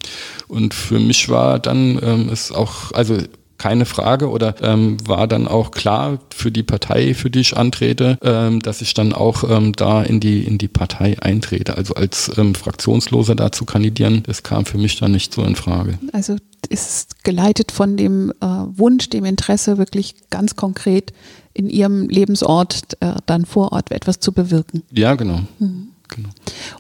Und 0.48 0.74
für 0.74 1.00
mich 1.00 1.30
war 1.30 1.60
dann 1.60 2.00
ähm, 2.04 2.30
es 2.32 2.52
auch, 2.52 2.92
also 2.92 3.18
keine 3.58 3.86
Frage 3.86 4.30
oder 4.30 4.56
ähm, 4.62 4.98
war 5.08 5.26
dann 5.26 5.48
auch 5.48 5.72
klar 5.72 6.20
für 6.36 6.52
die 6.52 6.64
Partei, 6.64 7.14
für 7.14 7.30
die 7.30 7.40
ich 7.40 7.56
antrete, 7.56 8.18
ähm, 8.22 8.60
dass 8.60 8.82
ich 8.82 8.94
dann 8.94 9.14
auch 9.14 9.50
ähm, 9.50 9.72
da 9.72 10.04
in 10.04 10.20
die 10.20 10.44
in 10.44 10.58
die 10.58 10.68
Partei 10.68 11.16
eintrete. 11.22 11.78
Also 11.78 11.94
als 11.94 12.30
ähm, 12.38 12.56
Fraktionsloser 12.56 13.36
da 13.36 13.54
zu 13.54 13.64
kandidieren, 13.64 14.24
das 14.26 14.44
kam 14.44 14.66
für 14.66 14.78
mich 14.78 15.00
dann 15.00 15.14
nicht 15.14 15.34
so 15.34 15.44
in 15.44 15.56
Frage. 15.56 15.98
Also 16.12 16.36
ist 16.68 17.24
geleitet 17.24 17.72
von 17.72 17.96
dem 17.96 18.32
äh, 18.42 18.46
Wunsch, 18.46 19.10
dem 19.10 19.24
Interesse, 19.24 19.78
wirklich 19.78 20.16
ganz 20.30 20.58
konkret 20.58 21.14
in 21.54 21.70
ihrem 21.70 22.10
Lebensort 22.10 22.98
äh, 23.00 23.16
dann 23.26 23.46
vor 23.46 23.72
Ort 23.72 23.92
etwas 23.92 24.20
zu 24.20 24.32
bewirken. 24.32 24.84
Ja, 24.92 25.16
genau. 25.16 25.42
Mhm. 25.60 25.90
genau. 26.10 26.30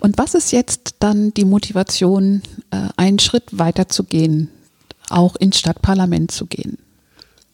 Und 0.01 0.17
was 0.17 0.33
ist 0.33 0.51
jetzt 0.51 0.95
dann 0.99 1.33
die 1.33 1.45
Motivation, 1.45 2.41
äh, 2.71 2.89
einen 2.97 3.19
Schritt 3.19 3.57
weiter 3.57 3.87
zu 3.87 4.03
gehen, 4.03 4.49
auch 5.09 5.35
ins 5.35 5.59
Stadtparlament 5.59 6.31
zu 6.31 6.45
gehen? 6.45 6.77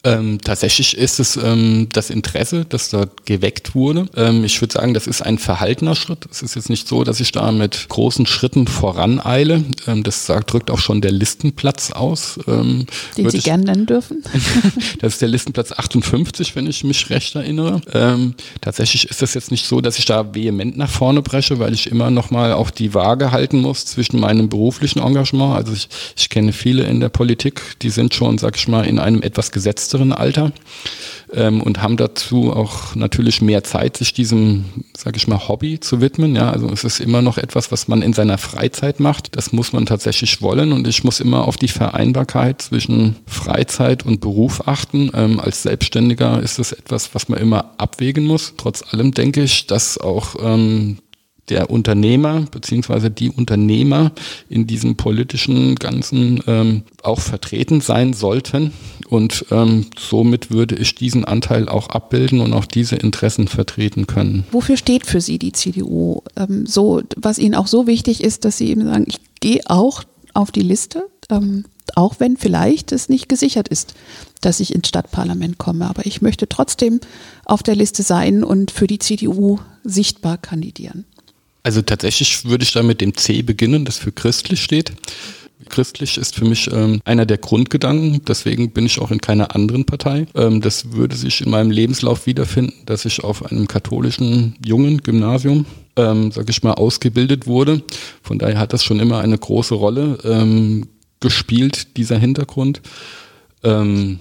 Ähm, 0.05 0.39
tatsächlich 0.41 0.95
ist 0.95 1.19
es 1.19 1.35
ähm, 1.35 1.89
das 1.91 2.09
Interesse, 2.09 2.65
das 2.67 2.89
dort 2.89 3.25
geweckt 3.25 3.75
wurde. 3.75 4.05
Ähm, 4.15 4.45
ich 4.45 4.61
würde 4.61 4.71
sagen, 4.71 4.93
das 4.93 5.07
ist 5.07 5.21
ein 5.21 5.37
verhaltener 5.37 5.93
Schritt. 5.93 6.25
Es 6.31 6.41
ist 6.41 6.55
jetzt 6.55 6.69
nicht 6.69 6.87
so, 6.87 7.03
dass 7.03 7.19
ich 7.19 7.33
da 7.33 7.51
mit 7.51 7.89
großen 7.89 8.25
Schritten 8.25 8.65
voraneile. 8.67 9.61
Ähm, 9.87 10.03
das 10.03 10.25
sagt, 10.25 10.53
drückt 10.53 10.71
auch 10.71 10.79
schon 10.79 11.01
der 11.01 11.11
Listenplatz 11.11 11.91
aus. 11.91 12.39
Ähm, 12.47 12.85
Den 13.17 13.29
Sie 13.29 13.39
gerne 13.39 13.65
nennen 13.65 13.87
dürfen. 13.87 14.23
das 15.01 15.13
ist 15.13 15.21
der 15.21 15.27
Listenplatz 15.27 15.73
58, 15.73 16.55
wenn 16.55 16.67
ich 16.67 16.85
mich 16.85 17.09
recht 17.09 17.35
erinnere. 17.35 17.81
Ähm, 17.93 18.35
tatsächlich 18.61 19.09
ist 19.09 19.21
es 19.21 19.33
jetzt 19.33 19.51
nicht 19.51 19.65
so, 19.65 19.81
dass 19.81 19.99
ich 19.99 20.05
da 20.05 20.33
vehement 20.33 20.77
nach 20.77 20.89
vorne 20.89 21.21
breche, 21.21 21.59
weil 21.59 21.73
ich 21.73 21.91
immer 21.91 22.09
noch 22.09 22.31
mal 22.31 22.53
auch 22.53 22.69
die 22.69 22.93
Waage 22.93 23.33
halten 23.33 23.59
muss 23.59 23.85
zwischen 23.85 24.21
meinem 24.21 24.47
beruflichen 24.47 24.99
Engagement. 24.99 25.57
Also 25.57 25.73
ich, 25.73 25.89
ich 26.15 26.29
kenne 26.29 26.53
viele 26.53 26.83
in 26.83 27.01
der 27.01 27.09
Politik, 27.09 27.61
die 27.81 27.89
sind 27.89 28.13
schon, 28.13 28.37
sag 28.37 28.55
ich 28.55 28.69
mal, 28.69 28.85
in 28.85 28.97
einem 28.97 29.21
etwas 29.21 29.51
gesetzten 29.51 29.88
gesetzteren 29.89 30.13
Alter 30.13 30.51
ähm, 31.33 31.61
und 31.61 31.81
haben 31.81 31.97
dazu 31.97 32.53
auch 32.53 32.95
natürlich 32.95 33.41
mehr 33.41 33.63
Zeit, 33.63 33.97
sich 33.97 34.13
diesem, 34.13 34.65
sage 34.95 35.17
ich 35.17 35.27
mal, 35.27 35.47
Hobby 35.47 35.79
zu 35.79 36.01
widmen. 36.01 36.35
Ja, 36.35 36.51
also 36.51 36.69
es 36.69 36.83
ist 36.83 36.99
immer 36.99 37.21
noch 37.21 37.37
etwas, 37.37 37.71
was 37.71 37.87
man 37.87 38.01
in 38.01 38.13
seiner 38.13 38.37
Freizeit 38.37 38.99
macht. 38.99 39.35
Das 39.35 39.51
muss 39.51 39.73
man 39.73 39.85
tatsächlich 39.85 40.41
wollen 40.41 40.71
und 40.73 40.87
ich 40.87 41.03
muss 41.03 41.19
immer 41.19 41.47
auf 41.47 41.57
die 41.57 41.67
Vereinbarkeit 41.67 42.61
zwischen 42.61 43.15
Freizeit 43.25 44.05
und 44.05 44.21
Beruf 44.21 44.67
achten. 44.67 45.11
Ähm, 45.13 45.39
als 45.39 45.63
Selbstständiger 45.63 46.41
ist 46.41 46.59
das 46.59 46.71
etwas, 46.71 47.13
was 47.15 47.29
man 47.29 47.39
immer 47.39 47.71
abwägen 47.77 48.25
muss. 48.25 48.53
Trotz 48.57 48.83
allem 48.93 49.11
denke 49.11 49.43
ich, 49.43 49.67
dass 49.67 49.97
auch 49.97 50.35
ähm, 50.41 50.97
der 51.49 51.69
Unternehmer 51.69 52.45
beziehungsweise 52.51 53.09
die 53.09 53.29
Unternehmer 53.29 54.11
in 54.49 54.67
diesem 54.67 54.95
politischen 54.95 55.75
Ganzen 55.75 56.41
ähm, 56.47 56.83
auch 57.03 57.19
vertreten 57.19 57.81
sein 57.81 58.13
sollten. 58.13 58.73
Und 59.09 59.45
ähm, 59.51 59.87
somit 59.97 60.51
würde 60.51 60.75
ich 60.75 60.95
diesen 60.95 61.25
Anteil 61.25 61.67
auch 61.67 61.89
abbilden 61.89 62.41
und 62.41 62.53
auch 62.53 62.65
diese 62.65 62.95
Interessen 62.95 63.47
vertreten 63.47 64.07
können. 64.07 64.45
Wofür 64.51 64.77
steht 64.77 65.05
für 65.05 65.21
Sie 65.21 65.39
die 65.39 65.51
CDU? 65.51 66.21
Ähm, 66.35 66.65
so, 66.65 67.01
was 67.15 67.39
Ihnen 67.39 67.55
auch 67.55 67.67
so 67.67 67.87
wichtig 67.87 68.23
ist, 68.23 68.45
dass 68.45 68.57
Sie 68.57 68.69
eben 68.69 68.85
sagen, 68.85 69.05
ich 69.07 69.19
gehe 69.39 69.61
auch 69.65 70.03
auf 70.33 70.51
die 70.51 70.61
Liste, 70.61 71.07
ähm, 71.29 71.65
auch 71.95 72.19
wenn 72.19 72.37
vielleicht 72.37 72.91
es 72.91 73.09
nicht 73.09 73.29
gesichert 73.29 73.67
ist, 73.67 73.95
dass 74.41 74.59
ich 74.59 74.73
ins 74.73 74.87
Stadtparlament 74.87 75.57
komme. 75.57 75.89
Aber 75.89 76.05
ich 76.05 76.21
möchte 76.21 76.47
trotzdem 76.47 76.99
auf 77.45 77.63
der 77.63 77.75
Liste 77.75 78.03
sein 78.03 78.43
und 78.43 78.71
für 78.71 78.87
die 78.87 78.99
CDU 78.99 79.59
sichtbar 79.83 80.37
kandidieren. 80.37 81.05
Also 81.63 81.81
tatsächlich 81.81 82.45
würde 82.45 82.63
ich 82.63 82.71
da 82.71 82.83
mit 82.83 83.01
dem 83.01 83.15
C 83.15 83.41
beginnen, 83.41 83.85
das 83.85 83.97
für 83.97 84.11
christlich 84.11 84.63
steht. 84.63 84.93
Christlich 85.67 86.17
ist 86.17 86.35
für 86.35 86.45
mich 86.45 86.71
ähm, 86.71 87.01
einer 87.03 87.25
der 87.25 87.37
Grundgedanken, 87.37 88.21
deswegen 88.25 88.71
bin 88.71 88.85
ich 88.85 88.99
auch 88.99 89.11
in 89.11 89.19
keiner 89.19 89.55
anderen 89.55 89.85
Partei. 89.85 90.25
Ähm, 90.33 90.61
das 90.61 90.93
würde 90.93 91.17
sich 91.17 91.41
in 91.41 91.51
meinem 91.51 91.69
Lebenslauf 91.69 92.25
wiederfinden, 92.25 92.73
dass 92.85 93.03
ich 93.03 93.23
auf 93.23 93.45
einem 93.45 93.67
katholischen 93.67 94.55
jungen 94.65 94.99
Gymnasium, 94.99 95.65
ähm, 95.97 96.31
sag 96.31 96.49
ich 96.49 96.63
mal, 96.63 96.73
ausgebildet 96.73 97.45
wurde. 97.45 97.83
Von 98.23 98.39
daher 98.39 98.57
hat 98.57 98.71
das 98.71 98.85
schon 98.85 99.01
immer 99.01 99.19
eine 99.19 99.37
große 99.37 99.75
Rolle 99.75 100.17
ähm, 100.23 100.87
gespielt, 101.19 101.97
dieser 101.97 102.17
Hintergrund. 102.17 102.81
Ähm, 103.63 104.19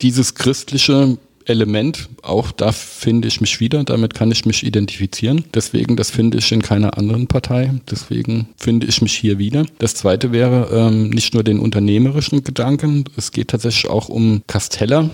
dieses 0.00 0.34
Christliche 0.34 1.18
Element, 1.46 2.08
auch 2.22 2.52
da 2.52 2.72
finde 2.72 3.28
ich 3.28 3.40
mich 3.40 3.60
wieder, 3.60 3.84
damit 3.84 4.14
kann 4.14 4.30
ich 4.30 4.44
mich 4.46 4.64
identifizieren. 4.64 5.44
Deswegen, 5.54 5.96
das 5.96 6.10
finde 6.10 6.38
ich 6.38 6.50
in 6.52 6.62
keiner 6.62 6.98
anderen 6.98 7.26
Partei. 7.26 7.72
Deswegen 7.90 8.48
finde 8.56 8.86
ich 8.86 9.00
mich 9.02 9.14
hier 9.14 9.38
wieder. 9.38 9.64
Das 9.78 9.94
zweite 9.94 10.32
wäre 10.32 10.68
ähm, 10.72 11.10
nicht 11.10 11.34
nur 11.34 11.44
den 11.44 11.58
unternehmerischen 11.58 12.44
Gedanken, 12.44 13.04
es 13.16 13.32
geht 13.32 13.48
tatsächlich 13.48 13.90
auch 13.90 14.08
um 14.08 14.42
Casteller, 14.46 15.10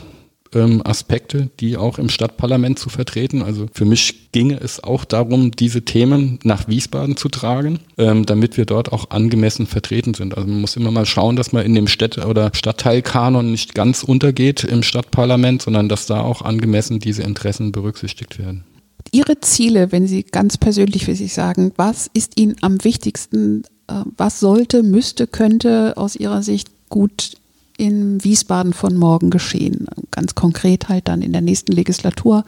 ähm, 0.55 0.83
Aspekte, 0.85 1.51
die 1.61 1.77
auch 1.77 1.99
im 1.99 2.09
Stadtparlament 2.09 2.79
zu 2.79 2.89
vertreten. 2.89 3.43
Also 3.43 3.67
für 3.73 3.85
mich 3.85 4.33
ginge 4.33 4.61
es 4.61 4.83
auch 4.83 5.05
darum, 5.05 5.51
diese 5.51 5.83
Themen 5.83 6.39
nach 6.43 6.69
Wiesbaden 6.69 7.17
zu 7.17 7.29
tragen, 7.29 7.81
ähm, 7.99 8.27
damit 8.27 8.57
wir 8.57 8.65
dort 8.65 8.93
auch 8.93 9.11
angemessen 9.11 9.67
vertreten 9.67 10.15
sind. 10.15 10.37
Also 10.37 10.49
man 10.49 10.61
muss 10.61 10.77
immer 10.77 10.91
mal 10.91 11.07
schauen, 11.07 11.37
dass 11.37 11.53
man 11.53 11.65
in 11.65 11.75
dem 11.75 11.89
Städte- 11.89 12.27
oder 12.27 12.51
Stadtteilkanon 12.55 13.51
nicht 13.51 13.75
ganz 13.75 14.03
untergeht 14.03 14.65
im 14.65 14.83
Stadtparlament, 14.83 15.63
sondern 15.63 15.89
dass 15.89 16.07
da 16.07 16.21
auch 16.21 16.43
angemessen 16.43 16.99
diese 16.99 17.23
Interessen 17.23 17.73
berücksichtigt 17.73 18.39
werden. 18.39 18.65
Ihre 19.11 19.41
Ziele, 19.41 19.93
wenn 19.93 20.07
Sie 20.07 20.23
ganz 20.23 20.57
persönlich 20.57 21.05
für 21.05 21.15
sich 21.15 21.35
sagen, 21.35 21.73
was 21.77 22.09
ist 22.15 22.41
Ihnen 22.41 22.57
am 22.61 22.83
wichtigsten, 22.85 23.63
äh, 23.89 24.05
was 24.17 24.41
sollte, 24.41 24.83
müsste, 24.83 25.27
könnte 25.27 25.97
aus 25.97 26.17
Ihrer 26.17 26.43
Sicht 26.43 26.69
gut 26.89 27.33
in 27.77 28.23
Wiesbaden 28.23 28.73
von 28.73 28.97
morgen 28.97 29.31
geschehen. 29.31 29.87
Ganz 30.11 30.35
konkret 30.35 30.89
halt 30.89 31.09
dann 31.09 31.23
in 31.23 31.33
der 31.33 31.41
nächsten 31.41 31.73
Legislatur 31.73 32.45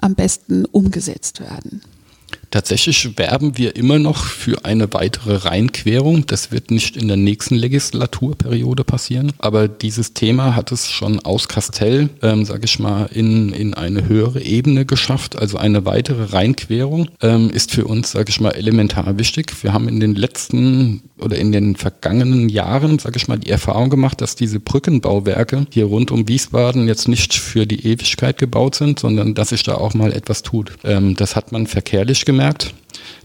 am 0.00 0.14
besten 0.14 0.64
umgesetzt 0.66 1.40
werden. 1.40 1.82
Tatsächlich 2.50 3.18
werben 3.18 3.58
wir 3.58 3.76
immer 3.76 3.98
noch 3.98 4.24
für 4.24 4.64
eine 4.64 4.92
weitere 4.92 5.36
Rheinquerung. 5.36 6.26
Das 6.26 6.52
wird 6.52 6.70
nicht 6.70 6.96
in 6.96 7.08
der 7.08 7.16
nächsten 7.16 7.56
Legislaturperiode 7.56 8.84
passieren. 8.84 9.32
Aber 9.38 9.66
dieses 9.68 10.14
Thema 10.14 10.54
hat 10.54 10.70
es 10.70 10.90
schon 10.90 11.20
aus 11.20 11.48
Kastell, 11.48 12.10
ähm, 12.22 12.44
sage 12.44 12.64
ich 12.64 12.78
mal, 12.78 13.06
in, 13.06 13.52
in 13.52 13.74
eine 13.74 14.08
höhere 14.08 14.40
Ebene 14.40 14.86
geschafft. 14.86 15.36
Also 15.36 15.58
eine 15.58 15.84
weitere 15.84 16.32
Rheinquerung 16.32 17.08
ähm, 17.22 17.50
ist 17.50 17.72
für 17.72 17.86
uns, 17.86 18.12
sage 18.12 18.30
ich 18.30 18.40
mal, 18.40 18.50
elementar 18.50 19.18
wichtig. 19.18 19.52
Wir 19.62 19.72
haben 19.72 19.88
in 19.88 20.00
den 20.00 20.14
letzten 20.14 21.02
oder 21.18 21.38
in 21.38 21.52
den 21.52 21.76
vergangenen 21.76 22.48
Jahren, 22.48 22.98
sage 22.98 23.16
ich 23.16 23.28
mal, 23.28 23.38
die 23.38 23.50
Erfahrung 23.50 23.88
gemacht, 23.90 24.20
dass 24.20 24.36
diese 24.36 24.60
Brückenbauwerke 24.60 25.66
hier 25.70 25.86
rund 25.86 26.10
um 26.10 26.28
Wiesbaden 26.28 26.88
jetzt 26.88 27.08
nicht 27.08 27.34
für 27.34 27.66
die 27.66 27.86
Ewigkeit 27.86 28.38
gebaut 28.38 28.74
sind, 28.74 28.98
sondern 28.98 29.34
dass 29.34 29.50
sich 29.50 29.62
da 29.62 29.74
auch 29.74 29.94
mal 29.94 30.12
etwas 30.12 30.42
tut. 30.42 30.72
Ähm, 30.84 31.16
das 31.16 31.36
hat 31.36 31.52
man 31.52 31.66
verkehrlich 31.66 32.23
gemerkt. 32.24 32.74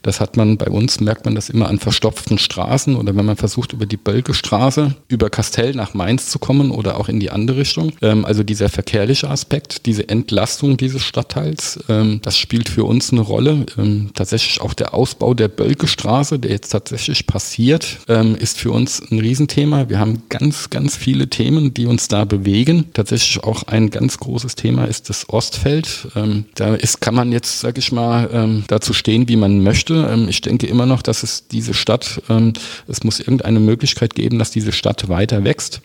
Das 0.02 0.20
hat 0.20 0.38
man 0.38 0.58
bei 0.58 0.68
uns, 0.68 1.00
merkt 1.00 1.26
man 1.26 1.36
das 1.36 1.50
immer 1.50 1.68
an 1.68 1.80
verstopften 1.80 2.38
Straßen 2.38 2.96
oder 2.96 3.16
wenn 3.16 3.26
man 3.26 3.38
versucht, 3.38 3.74
über 3.74 3.86
die 3.86 3.98
Bölke 3.98 4.34
Straße, 4.34 4.96
über 5.08 5.30
Kastell 5.30 5.74
nach 5.76 5.94
Mainz 5.94 6.30
zu 6.30 6.40
kommen 6.40 6.72
oder 6.72 6.98
auch 6.98 7.10
in 7.10 7.20
die 7.20 7.32
andere 7.32 7.58
Richtung. 7.60 7.94
Ähm, 8.02 8.26
also 8.26 8.44
dieser 8.44 8.70
verkehrliche 8.70 9.30
Aspekt, 9.30 9.86
diese 9.86 10.08
Entlastung 10.10 10.78
dieses 10.78 11.04
Stadtteils, 11.04 11.80
ähm, 11.90 12.20
das 12.24 12.38
spielt 12.38 12.70
für 12.70 12.84
uns 12.86 13.12
eine 13.12 13.22
Rolle. 13.22 13.66
Ähm, 13.78 14.12
tatsächlich 14.14 14.62
auch 14.62 14.74
der 14.74 14.94
Ausbau 14.94 15.34
der 15.34 15.48
Bölke 15.48 15.88
Straße, 15.88 16.40
der 16.40 16.52
jetzt 16.52 16.70
tatsächlich 16.70 17.28
passiert, 17.28 18.00
ähm, 18.08 18.36
ist 18.36 18.58
für 18.58 18.72
uns 18.72 19.02
ein 19.12 19.20
Riesenthema. 19.20 19.90
Wir 19.90 20.00
haben 20.00 20.24
ganz, 20.30 20.70
ganz 20.70 20.96
viele 20.96 21.30
Themen, 21.30 21.74
die 21.74 21.86
uns 21.86 22.08
da 22.08 22.26
bewegen. 22.26 22.86
Tatsächlich 22.94 23.44
auch 23.44 23.64
ein 23.64 23.90
ganz 23.90 24.18
großes 24.18 24.56
Thema 24.56 24.86
ist 24.86 25.10
das 25.10 25.30
Ostfeld. 25.30 26.08
Ähm, 26.16 26.46
da 26.56 26.76
ist, 26.76 27.02
kann 27.02 27.16
man 27.16 27.32
jetzt, 27.32 27.60
sag 27.60 27.78
ich 27.78 27.92
mal, 27.92 28.30
ähm, 28.32 28.64
dazu 28.68 28.94
stehen, 28.94 29.28
wie 29.28 29.36
man 29.36 29.64
möchte. 29.64 29.89
Ähm, 29.94 30.28
ich 30.30 30.42
denke 30.42 30.68
immer 30.68 30.86
noch, 30.86 31.02
dass 31.02 31.24
es 31.24 31.48
diese 31.48 31.74
Stadt, 31.74 32.22
ähm, 32.30 32.54
es 32.88 33.04
muss 33.04 33.20
irgendeine 33.20 33.60
Möglichkeit 33.60 34.16
geben, 34.16 34.40
dass 34.40 34.52
diese 34.52 34.72
Stadt 34.72 35.10
weiter 35.10 35.44
wächst, 35.44 35.82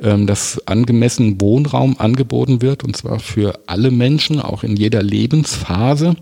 ähm, 0.00 0.26
dass 0.26 0.66
angemessen 0.66 1.40
Wohnraum 1.40 1.98
angeboten 1.98 2.62
wird 2.62 2.84
und 2.84 2.96
zwar 2.96 3.18
für 3.18 3.58
alle 3.66 3.90
Menschen, 3.90 4.40
auch 4.40 4.62
in 4.62 4.76
jeder 4.76 5.02
Lebensphase. 5.02 6.16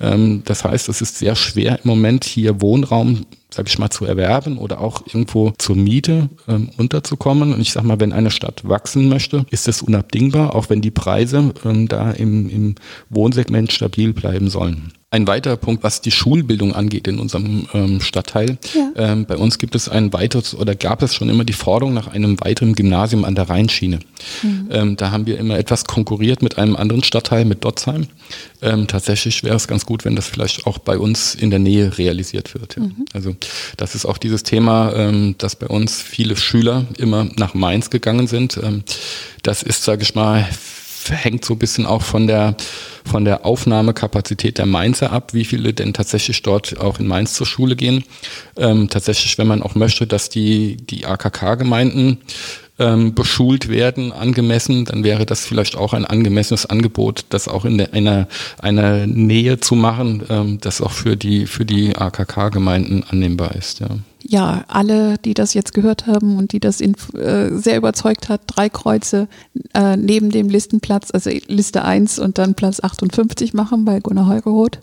Ähm, 0.00 0.42
das 0.44 0.64
heißt, 0.64 0.88
es 0.88 1.00
ist 1.00 1.18
sehr 1.18 1.36
schwer 1.36 1.80
im 1.82 1.88
Moment 1.88 2.24
hier 2.24 2.60
Wohnraum 2.60 3.26
sag 3.56 3.68
ich 3.68 3.78
mal, 3.78 3.90
zu 3.90 4.04
erwerben 4.04 4.58
oder 4.58 4.80
auch 4.80 5.06
irgendwo 5.06 5.52
zur 5.58 5.76
Miete 5.76 6.28
ähm, 6.46 6.70
unterzukommen. 6.76 7.54
Und 7.54 7.60
ich 7.60 7.72
sag 7.72 7.84
mal, 7.84 7.98
wenn 8.00 8.12
eine 8.12 8.30
Stadt 8.30 8.68
wachsen 8.68 9.08
möchte, 9.08 9.46
ist 9.50 9.66
es 9.66 9.82
unabdingbar, 9.82 10.54
auch 10.54 10.68
wenn 10.68 10.82
die 10.82 10.90
Preise 10.90 11.54
ähm, 11.64 11.88
da 11.88 12.10
im, 12.10 12.48
im 12.50 12.74
Wohnsegment 13.08 13.72
stabil 13.72 14.12
bleiben 14.12 14.48
sollen. 14.50 14.92
Ein 15.08 15.28
weiterer 15.28 15.56
Punkt, 15.56 15.84
was 15.84 16.00
die 16.00 16.10
Schulbildung 16.10 16.74
angeht 16.74 17.06
in 17.06 17.20
unserem 17.20 17.68
ähm, 17.72 18.00
Stadtteil. 18.00 18.58
Ja. 18.74 18.90
Ähm, 18.96 19.24
bei 19.24 19.36
uns 19.36 19.56
gibt 19.58 19.76
es 19.76 19.88
ein 19.88 20.12
weiteres 20.12 20.52
oder 20.52 20.74
gab 20.74 21.00
es 21.00 21.14
schon 21.14 21.28
immer 21.28 21.44
die 21.44 21.52
Forderung 21.52 21.94
nach 21.94 22.08
einem 22.08 22.40
weiteren 22.40 22.74
Gymnasium 22.74 23.24
an 23.24 23.36
der 23.36 23.48
Rheinschiene. 23.48 24.00
Mhm. 24.42 24.68
Ähm, 24.70 24.96
da 24.96 25.12
haben 25.12 25.26
wir 25.26 25.38
immer 25.38 25.56
etwas 25.58 25.84
konkurriert 25.84 26.42
mit 26.42 26.58
einem 26.58 26.74
anderen 26.74 27.04
Stadtteil, 27.04 27.44
mit 27.44 27.64
Dotzheim. 27.64 28.08
Ähm, 28.62 28.88
tatsächlich 28.88 29.44
wäre 29.44 29.54
es 29.54 29.68
ganz 29.68 29.86
gut, 29.86 30.04
wenn 30.04 30.16
das 30.16 30.26
vielleicht 30.26 30.66
auch 30.66 30.78
bei 30.78 30.98
uns 30.98 31.36
in 31.36 31.50
der 31.50 31.60
Nähe 31.60 31.96
realisiert 31.98 32.54
wird. 32.54 32.74
Ja. 32.76 32.82
Mhm. 32.82 33.04
Also 33.12 33.36
das 33.76 33.94
ist 33.94 34.06
auch 34.06 34.18
dieses 34.18 34.42
Thema, 34.42 34.92
ähm, 34.94 35.36
dass 35.38 35.56
bei 35.56 35.66
uns 35.66 36.02
viele 36.02 36.36
Schüler 36.36 36.86
immer 36.98 37.28
nach 37.36 37.54
Mainz 37.54 37.90
gegangen 37.90 38.26
sind. 38.26 38.58
Ähm, 38.62 38.84
das 39.42 39.62
ist, 39.62 39.84
sage 39.84 40.02
ich 40.02 40.14
mal, 40.14 40.46
hängt 41.10 41.44
so 41.44 41.54
ein 41.54 41.58
bisschen 41.58 41.86
auch 41.86 42.02
von 42.02 42.26
der, 42.26 42.56
von 43.04 43.24
der 43.24 43.44
Aufnahmekapazität 43.46 44.58
der 44.58 44.66
Mainzer 44.66 45.12
ab, 45.12 45.34
wie 45.34 45.44
viele 45.44 45.72
denn 45.72 45.94
tatsächlich 45.94 46.42
dort 46.42 46.78
auch 46.78 46.98
in 46.98 47.06
Mainz 47.06 47.34
zur 47.34 47.46
Schule 47.46 47.76
gehen. 47.76 48.04
Ähm, 48.56 48.88
tatsächlich, 48.88 49.38
wenn 49.38 49.46
man 49.46 49.62
auch 49.62 49.74
möchte, 49.74 50.06
dass 50.06 50.28
die, 50.28 50.76
die 50.76 51.06
AKK-Gemeinden 51.06 52.18
ähm, 52.78 53.14
beschult 53.14 53.68
werden, 53.68 54.12
angemessen, 54.12 54.84
dann 54.84 55.04
wäre 55.04 55.26
das 55.26 55.46
vielleicht 55.46 55.76
auch 55.76 55.92
ein 55.92 56.04
angemessenes 56.04 56.66
Angebot, 56.66 57.24
das 57.30 57.48
auch 57.48 57.64
in 57.64 57.78
der, 57.78 57.94
einer, 57.94 58.28
einer 58.58 59.06
Nähe 59.06 59.58
zu 59.60 59.74
machen, 59.74 60.22
ähm, 60.28 60.58
das 60.60 60.80
auch 60.80 60.92
für 60.92 61.16
die, 61.16 61.46
für 61.46 61.64
die 61.64 61.96
AKK-Gemeinden 61.96 63.04
annehmbar 63.08 63.54
ist. 63.54 63.80
Ja 63.80 63.88
ja, 64.28 64.64
alle, 64.68 65.18
die 65.18 65.34
das 65.34 65.54
jetzt 65.54 65.72
gehört 65.72 66.06
haben 66.06 66.36
und 66.36 66.52
die 66.52 66.60
das 66.60 66.80
in, 66.80 66.94
äh, 67.14 67.50
sehr 67.56 67.76
überzeugt 67.76 68.28
hat, 68.28 68.40
drei 68.46 68.68
Kreuze 68.68 69.28
äh, 69.74 69.96
neben 69.96 70.30
dem 70.30 70.48
Listenplatz, 70.48 71.10
also 71.12 71.30
Liste 71.46 71.84
1 71.84 72.18
und 72.18 72.38
dann 72.38 72.54
Platz 72.54 72.80
58 72.80 73.54
machen 73.54 73.84
bei 73.84 74.00
Gunnar 74.00 74.26
Heugeroth. 74.26 74.80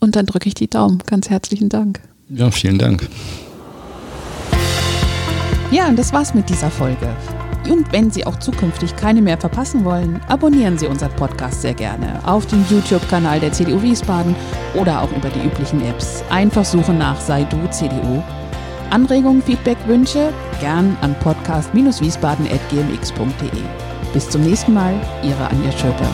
Und 0.00 0.16
dann 0.16 0.26
drücke 0.26 0.48
ich 0.48 0.54
die 0.54 0.68
Daumen. 0.68 1.02
Ganz 1.06 1.28
herzlichen 1.30 1.68
Dank. 1.68 2.00
Ja, 2.28 2.50
vielen 2.50 2.78
Dank. 2.78 3.08
Ja, 5.70 5.88
und 5.88 5.98
das 5.98 6.12
war's 6.12 6.34
mit 6.34 6.48
dieser 6.48 6.70
Folge. 6.70 7.08
Und 7.68 7.92
wenn 7.92 8.10
Sie 8.10 8.26
auch 8.26 8.38
zukünftig 8.38 8.96
keine 8.96 9.20
mehr 9.20 9.36
verpassen 9.36 9.84
wollen, 9.84 10.20
abonnieren 10.28 10.78
Sie 10.78 10.86
unseren 10.86 11.14
Podcast 11.16 11.60
sehr 11.60 11.74
gerne 11.74 12.20
auf 12.24 12.46
dem 12.46 12.64
YouTube-Kanal 12.70 13.40
der 13.40 13.52
CDU 13.52 13.82
Wiesbaden 13.82 14.34
oder 14.74 15.02
auch 15.02 15.12
über 15.12 15.28
die 15.28 15.46
üblichen 15.46 15.84
Apps. 15.84 16.24
Einfach 16.30 16.64
suchen 16.64 16.96
nach 16.98 17.20
Sei 17.20 17.44
du 17.44 17.58
CDU 17.70 18.22
Anregungen, 18.90 19.42
Feedback, 19.42 19.76
Wünsche 19.86 20.32
gern 20.60 20.96
an 21.02 21.14
podcast-wiesbaden.gmx.de. 21.20 23.62
Bis 24.14 24.30
zum 24.30 24.40
nächsten 24.42 24.72
Mal, 24.72 24.94
Ihre 25.22 25.46
Anja 25.48 25.70
Schöpper. 25.72 26.08